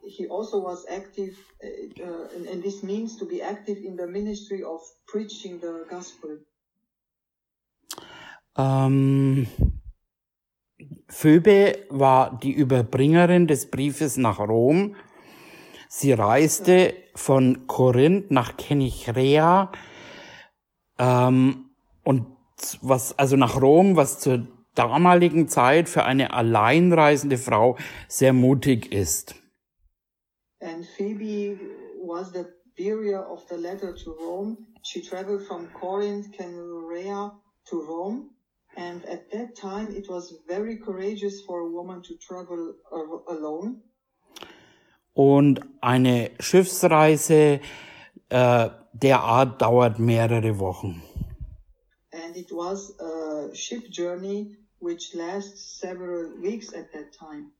he 0.04 0.26
also 0.28 0.58
was 0.58 0.86
active, 0.88 1.36
uh, 1.64 2.02
uh, 2.02 2.28
and, 2.36 2.46
and 2.46 2.62
this 2.62 2.82
means 2.82 3.16
to 3.18 3.24
be 3.24 3.42
active 3.42 3.78
in 3.78 3.96
the 3.96 4.06
ministry 4.06 4.62
of 4.62 4.80
preaching 5.06 5.58
the 5.60 5.84
gospel. 5.90 6.38
Ähm, 8.56 9.48
Phoebe 11.08 11.86
war 11.90 12.38
die 12.38 12.52
Überbringerin 12.52 13.46
des 13.48 13.70
Briefes 13.70 14.16
nach 14.16 14.38
Rom. 14.38 14.94
Sie 15.88 16.12
reiste 16.12 16.94
von 17.14 17.66
Korinth 17.66 18.30
nach 18.30 18.56
Kenichrea 18.56 19.72
ähm, 20.98 21.70
und 22.04 22.26
was 22.80 23.18
also 23.18 23.36
nach 23.36 23.60
Rom, 23.60 23.96
was 23.96 24.20
zur 24.20 24.46
damaligen 24.74 25.48
Zeit 25.48 25.88
für 25.88 26.04
eine 26.04 26.32
alleinreisende 26.32 27.38
Frau 27.38 27.76
sehr 28.08 28.32
mutig 28.32 28.92
ist. 28.92 29.34
And 30.60 30.86
Phoebe 30.96 31.58
was 32.04 32.32
the 32.32 32.46
bearer 32.76 33.30
of 33.30 33.40
the 33.48 33.56
letter 33.56 33.94
to 33.94 34.12
Rome. 34.12 34.56
She 34.82 35.00
traveled 35.00 35.46
from 35.46 35.68
Corinth, 35.72 36.32
Kenichrea 36.32 37.32
to 37.70 37.80
Rome. 37.80 38.30
And 38.76 39.04
at 39.04 39.30
that 39.32 39.54
time, 39.54 39.88
it 39.94 40.08
was 40.08 40.34
very 40.48 40.78
courageous 40.78 41.42
for 41.42 41.60
a 41.60 41.68
woman 41.68 42.02
to 42.02 42.14
travel 42.16 42.74
alone. 43.28 43.82
Und 45.14 45.60
eine 45.82 46.30
Schiffsreise 46.40 47.60
äh, 48.30 48.70
der 48.94 49.20
Art 49.20 49.60
dauert 49.60 49.98
mehrere 49.98 50.58
Wochen. 50.58 51.02
And 52.12 52.36
it 52.36 52.50
was 52.50 52.94
a 52.98 53.54
ship 53.54 53.90
journey 53.90 54.56
which 54.82 55.14
lasts 55.14 55.80
several 55.80 56.32
weeks 56.42 56.74
at 56.74 56.92
that 56.92 57.12
time. 57.12 57.52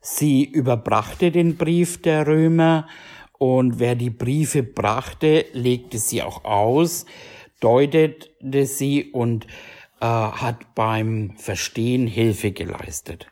Sie 0.00 0.44
überbrachte 0.44 1.30
den 1.30 1.56
Brief 1.56 2.00
der 2.00 2.26
Römer 2.26 2.86
und 3.38 3.78
wer 3.78 3.94
die 3.94 4.10
Briefe 4.10 4.62
brachte, 4.62 5.46
legte 5.52 5.98
sie 5.98 6.22
auch 6.22 6.44
aus, 6.44 7.04
deutete 7.60 8.66
sie 8.66 9.10
und 9.12 9.46
äh, 10.00 10.06
hat 10.06 10.74
beim 10.74 11.36
Verstehen 11.36 12.06
Hilfe 12.06 12.52
geleistet. 12.52 13.26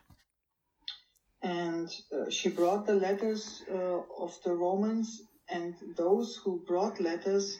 And 1.41 1.89
uh, 2.11 2.29
she 2.29 2.49
brought 2.49 2.85
the 2.87 2.93
letters 2.93 3.63
uh, 3.71 4.23
of 4.23 4.37
the 4.43 4.51
Romans 4.51 5.23
and 5.49 5.75
those 5.95 6.41
who 6.43 6.59
brought 6.65 6.99
letters 6.99 7.59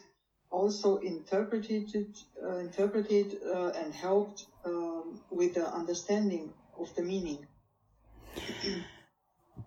also 0.50 0.96
interpreted 0.98 2.16
uh, 2.42 2.58
interpreted 2.58 3.38
uh, 3.54 3.70
and 3.80 3.94
helped 3.94 4.46
um, 4.64 4.87
with 5.30 5.54
the 5.54 5.64
understanding 5.74 6.52
of 6.76 6.88
the 6.96 7.02
meaning. 7.02 7.46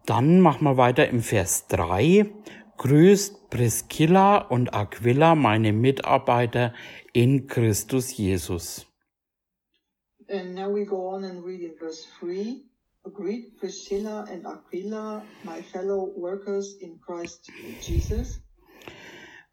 Dann 0.06 0.40
machen 0.42 0.66
wir 0.66 0.78
weiter 0.78 1.08
im 1.10 1.22
Vers 1.22 1.68
3. 1.68 2.26
Grüßt 2.78 3.50
Priscilla 3.50 4.38
und 4.38 4.74
Aquila, 4.74 5.36
meine 5.36 5.72
Mitarbeiter 5.74 6.74
in 7.14 7.48
Christus 7.48 8.18
Jesus. 8.18 8.88
And 10.28 10.56
now 10.56 10.70
we 10.70 10.86
go 10.86 11.10
on 11.10 11.24
and 11.26 11.44
read 11.44 11.62
in 11.62 11.76
verse 11.78 12.08
3. 12.20 12.64
Greet 13.14 13.58
Priscilla 13.60 14.26
and 14.32 14.46
Aquila, 14.46 15.24
my 15.44 15.62
fellow 15.62 16.12
workers 16.16 16.78
in 16.82 17.00
Christ 17.00 17.52
Jesus. 17.82 18.40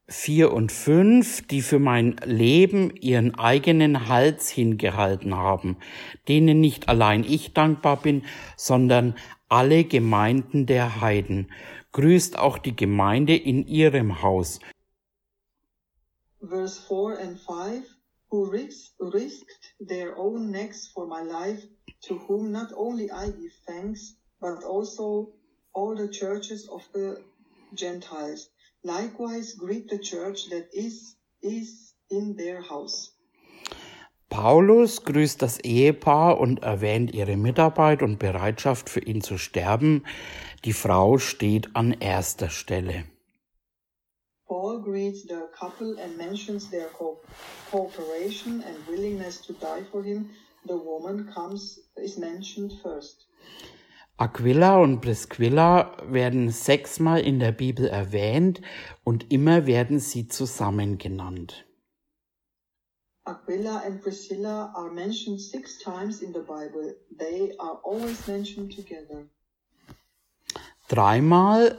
4 0.09 0.53
und 0.53 0.73
5, 0.73 1.47
die 1.47 1.61
für 1.61 1.79
mein 1.79 2.17
Leben 2.25 2.95
ihren 2.97 3.35
eigenen 3.35 4.09
Hals 4.09 4.49
hingehalten 4.49 5.35
haben, 5.35 5.77
denen 6.29 6.61
nicht 6.61 6.89
allein 6.89 7.25
ich 7.25 7.53
dankbar 7.53 8.01
bin, 8.01 8.25
sondern 8.57 9.15
alle 9.49 9.85
Gemeinden 9.85 10.67
der 10.67 11.03
Heiden. 11.03 11.53
Grüßt 11.93 12.39
auch 12.39 12.59
die 12.59 12.75
Gemeinde 12.75 13.37
in 13.37 13.67
ihrem 13.67 14.23
Haus. 14.23 14.61
Verse 16.41 16.81
4 16.89 17.19
and 17.21 17.39
5 17.41 17.99
who 18.31 18.45
risked 18.45 19.73
their 19.81 20.17
own 20.19 20.51
necks 20.51 20.89
for 20.89 21.07
my 21.07 21.23
life, 21.23 21.63
to 22.03 22.19
whom 22.19 22.53
not 22.53 22.71
only 22.77 23.11
I 23.11 23.27
give 23.31 23.53
thanks, 23.67 24.17
but 24.41 24.65
also 24.65 25.33
all 25.73 25.97
the 25.97 26.09
churches 26.09 26.69
of 26.69 26.83
the 26.93 27.23
Gentiles. 27.75 28.51
Likewise 28.83 29.55
greet 29.55 29.89
the 29.89 29.99
church 29.99 30.49
that 30.51 30.69
is, 30.73 31.17
is 31.43 31.95
in 32.11 32.37
their 32.37 32.63
house. 32.63 33.13
Paulus 34.31 35.05
grüßt 35.05 35.41
das 35.41 35.59
Ehepaar 35.59 36.39
und 36.39 36.63
erwähnt 36.63 37.15
ihre 37.15 37.37
Mitarbeit 37.37 38.03
und 38.03 38.19
Bereitschaft 38.19 38.91
für 38.91 39.01
ihn 39.01 39.23
zu 39.23 39.39
sterben. 39.39 40.05
Die 40.65 40.75
Frau 40.75 41.19
steht 41.19 41.75
an 41.75 41.93
erster 41.93 42.51
Stelle. 42.51 43.05
Paul 44.47 44.81
greets 44.83 45.23
the 45.23 45.49
couple 45.59 45.97
and 46.03 46.17
mentions 46.17 46.71
their 46.71 46.89
co 46.89 47.21
cooperation 47.71 48.63
and 48.63 48.77
willingness 48.87 49.41
to 49.43 49.53
die 49.55 49.85
for 49.91 50.03
him. 50.03 50.31
The 50.67 50.77
woman 50.77 51.31
comes 51.35 51.81
is 51.97 52.17
mentioned 52.17 52.73
first. 52.83 53.27
Aquila 54.19 54.79
und 54.79 55.01
Priscilla 55.01 55.97
werden 56.03 56.51
sechsmal 56.51 57.21
in 57.21 57.39
der 57.39 57.53
Bibel 57.53 57.87
erwähnt 57.87 58.61
und 59.05 59.33
immer 59.33 59.67
werden 59.67 60.01
sie 60.01 60.27
zusammen 60.27 60.99
genannt. 60.99 61.65
Aquila 63.25 63.79
and 63.87 64.03
Priscilla 64.03 64.73
are 64.75 64.91
mentioned 64.91 65.41
six 65.41 65.79
times 65.79 66.21
in 66.21 66.33
the 66.33 66.41
Bible. 66.41 66.97
They 67.17 67.55
are 67.59 67.79
always 67.85 68.27
mentioned 68.27 68.75
together. 68.75 69.29
Dreimal 70.89 71.79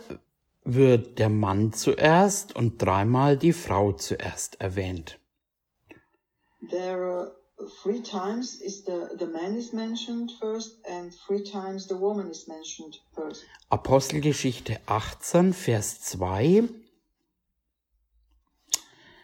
wird 0.63 1.19
der 1.19 1.29
Mann 1.29 1.73
zuerst 1.73 2.55
und 2.55 2.81
dreimal 2.81 3.35
die 3.35 3.53
Frau 3.53 3.91
zuerst 3.91 4.61
erwähnt. 4.61 5.19
There 6.69 7.38
three 7.67 8.01
times 8.01 8.61
is 8.61 8.83
the, 8.83 9.09
the 9.17 9.25
man 9.25 9.55
is 9.55 9.73
mentioned 9.73 10.31
first 10.39 10.77
and 10.89 11.13
three 11.13 11.43
times 11.43 11.87
the 11.87 11.95
woman 11.95 12.29
is 12.29 12.47
mentioned 12.47 12.97
first. 13.15 13.45
Apostelgeschichte 13.69 14.79
18, 14.87 15.53
Vers 15.53 15.99
2. 16.17 16.69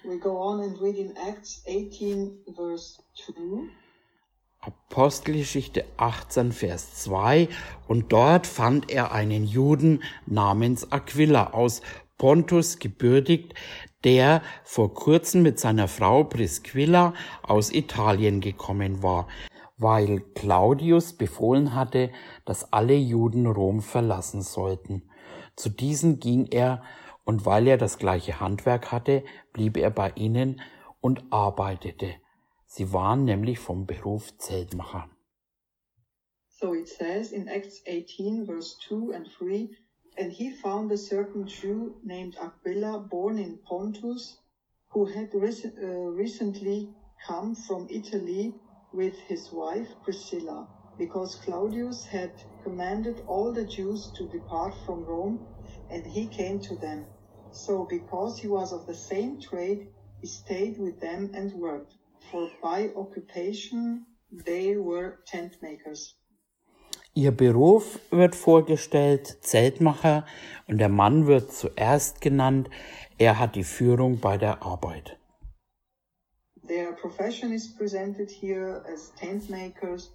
We 0.04 0.20
go 0.20 0.38
on 0.38 0.62
and 0.62 0.80
read 0.82 0.98
in 0.98 1.16
Acts 1.18 1.64
18, 1.66 2.44
verse 2.56 3.02
2. 3.26 3.70
Apostelgeschichte 4.60 5.86
18, 5.98 6.52
Vers 6.52 7.04
2. 7.04 7.48
Und 7.88 8.12
dort 8.12 8.46
fand 8.48 8.92
er 8.92 9.12
einen 9.12 9.46
Juden 9.46 10.04
namens 10.26 10.92
Aquila 10.92 11.54
aus 11.54 11.82
Pontus 12.18 12.80
gebürtigt, 12.80 13.54
der 14.06 14.44
vor 14.64 14.94
kurzem 14.94 15.42
mit 15.42 15.60
seiner 15.60 15.88
Frau 15.88 16.24
Priscilla 16.24 17.14
aus 17.42 17.72
Italien 17.72 18.40
gekommen 18.40 19.02
war, 19.04 19.28
weil 19.78 20.22
Claudius 20.36 21.14
befohlen 21.14 21.76
hatte, 21.76 22.12
dass 22.46 22.72
alle 22.72 22.96
Juden 22.96 23.48
Rom 23.48 23.82
verlassen 23.82 24.42
sollten. 24.42 25.10
Zu 25.56 25.70
diesen 25.70 26.20
ging 26.20 26.46
er, 26.46 26.84
und 27.26 27.46
weil 27.48 27.68
er 27.68 27.78
das 27.78 27.98
gleiche 27.98 28.40
Handwerk 28.40 28.92
hatte, 28.92 29.24
blieb 29.52 29.78
er 29.78 29.90
bei 29.90 30.12
ihnen 30.16 30.62
und 31.02 31.24
arbeitete. 31.32 32.14
Sie 32.68 32.94
waren 32.94 33.26
nämlich 33.26 33.58
vom 33.58 33.88
Beruf 33.88 34.38
Zeltmacher. 34.38 35.10
So 36.48 36.74
it 36.74 36.88
says 36.88 37.32
in 37.32 37.48
Acts 37.48 37.84
18 37.88 38.46
verse 38.46 38.78
2 38.88 39.16
and 39.16 39.28
3, 39.40 39.70
And 40.18 40.32
he 40.34 40.50
found 40.50 40.92
a 40.92 40.98
certain 40.98 41.48
Jew 41.48 42.00
named 42.04 42.36
Aquila, 42.42 43.00
born 43.10 43.38
in 43.40 43.60
Pontus, 43.60 44.40
who 44.92 45.06
had 45.06 45.34
uh, 45.34 45.40
recently 46.12 46.94
come 47.26 47.56
from 47.56 47.88
Italy 47.90 48.60
with 48.92 49.16
his 49.20 49.52
wife 49.54 49.94
Priscilla, 50.04 50.70
because 50.98 51.36
Claudius 51.36 52.06
had 52.06 52.34
commanded 52.64 53.24
all 53.28 53.54
the 53.54 53.64
Jews 53.66 54.12
to 54.18 54.28
depart 54.28 54.74
from 54.86 55.04
Rome, 55.06 55.48
and 55.90 56.06
he 56.06 56.28
came 56.28 56.60
to 56.62 56.76
them. 56.76 57.08
So, 57.52 57.86
because 57.86 58.40
he 58.40 58.48
was 58.48 58.74
of 58.74 58.86
the 58.88 58.96
same 58.96 59.40
trade, 59.40 59.88
he 60.20 60.28
stayed 60.28 60.78
with 60.78 61.00
them 61.00 61.32
and 61.34 61.54
worked, 61.54 61.96
for 62.32 62.50
by 62.62 62.90
occupation 62.96 64.06
they 64.32 64.76
were 64.76 65.20
tent 65.28 65.56
makers. 65.62 66.16
Ihr 67.18 67.32
Beruf 67.32 68.00
wird 68.12 68.36
vorgestellt, 68.36 69.38
Zeltmacher, 69.40 70.26
und 70.68 70.80
der 70.80 70.90
Mann 70.90 71.28
wird 71.28 71.54
zuerst 71.54 72.20
genannt, 72.20 72.70
er 73.18 73.40
hat 73.40 73.56
die 73.56 73.64
Führung 73.64 74.20
bei 74.20 74.38
der 74.38 74.64
Arbeit. 74.64 75.18
Their 76.68 76.92
profession 76.92 77.54
is 77.54 77.74
presented 77.74 78.30
here 78.30 78.84
as 78.94 79.14
tent 79.18 79.50
makers. 79.50 80.12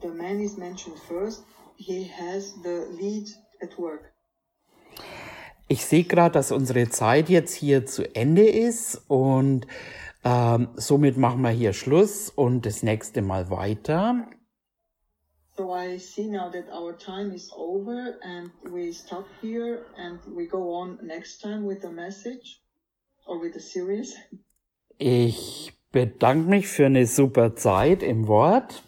The 0.00 0.08
man 0.08 0.40
is 0.40 0.56
mentioned 0.56 0.98
first. 0.98 1.44
He 1.76 2.10
has 2.18 2.54
the 2.62 2.86
lead 2.98 3.28
at 3.60 3.76
work. 3.76 4.10
Ich 5.68 5.84
sehe 5.84 6.04
gerade, 6.04 6.32
dass 6.32 6.52
unsere 6.52 6.88
Zeit 6.88 7.28
jetzt 7.28 7.52
hier 7.52 7.84
zu 7.84 8.14
Ende 8.14 8.48
ist 8.48 9.02
und 9.08 9.66
ähm, 10.24 10.68
somit 10.76 11.18
machen 11.18 11.42
wir 11.42 11.50
hier 11.50 11.74
Schluss 11.74 12.30
und 12.30 12.64
das 12.64 12.82
nächste 12.82 13.20
Mal 13.20 13.50
weiter. 13.50 14.26
So 15.56 15.72
I 15.72 15.98
see 15.98 16.26
now 16.26 16.50
that 16.50 16.68
our 16.72 16.92
time 16.94 17.32
is 17.32 17.50
over 17.56 18.18
and 18.24 18.50
we 18.72 18.92
stop 18.92 19.26
here 19.40 19.86
and 19.96 20.18
we 20.34 20.46
go 20.46 20.74
on 20.74 20.98
next 21.02 21.40
time 21.40 21.64
with 21.64 21.82
the 21.82 21.90
message 21.90 22.60
or 23.26 23.40
with 23.40 23.54
the 23.54 23.60
series. 23.60 24.16
Ich 24.98 25.72
bedanke 25.92 26.48
mich 26.48 26.66
für 26.66 26.86
eine 26.86 27.06
super 27.06 27.54
Zeit 27.54 28.02
im 28.02 28.26
Wort 28.26 28.82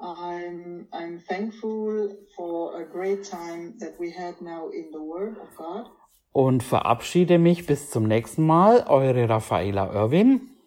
I'm 0.00 0.86
I'm 0.92 1.20
thankful 1.26 2.16
for 2.36 2.80
a 2.80 2.84
great 2.84 3.24
time 3.24 3.74
that 3.80 3.98
we 3.98 4.10
had 4.12 4.40
now 4.40 4.68
in 4.68 4.92
the 4.92 5.00
Word 5.00 5.36
of 5.38 5.48
God. 5.56 5.90
und 6.32 6.62
verabschiede 6.62 7.38
mich 7.38 7.66
bis 7.66 7.90
zum 7.90 8.04
nächsten 8.04 8.46
Mal. 8.46 8.84
Eure 8.88 9.28
Raffaela 9.28 9.92
Irwin. 9.92 10.57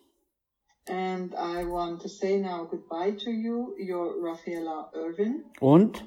And 0.88 1.36
I 1.36 1.63
want 1.65 2.01
to 2.01 2.09
say 2.09 2.39
now 2.39 2.65
goodbye 2.69 3.11
to 3.23 3.32
you, 3.32 3.75
your 3.77 4.19
Rafaela 4.21 4.89
Irvin 4.95 5.45
Und 5.59 6.03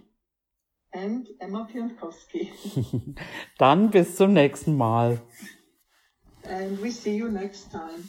and 0.93 1.29
Emma 1.41 1.65
Piankowski. 1.65 2.51
dann 3.59 3.91
bis 3.91 4.17
zum 4.17 4.33
nächsten 4.33 4.77
Mal. 4.77 5.21
and 6.45 6.79
we 6.81 6.91
see 6.91 7.17
you 7.17 7.31
next 7.31 7.71
time. 7.71 8.09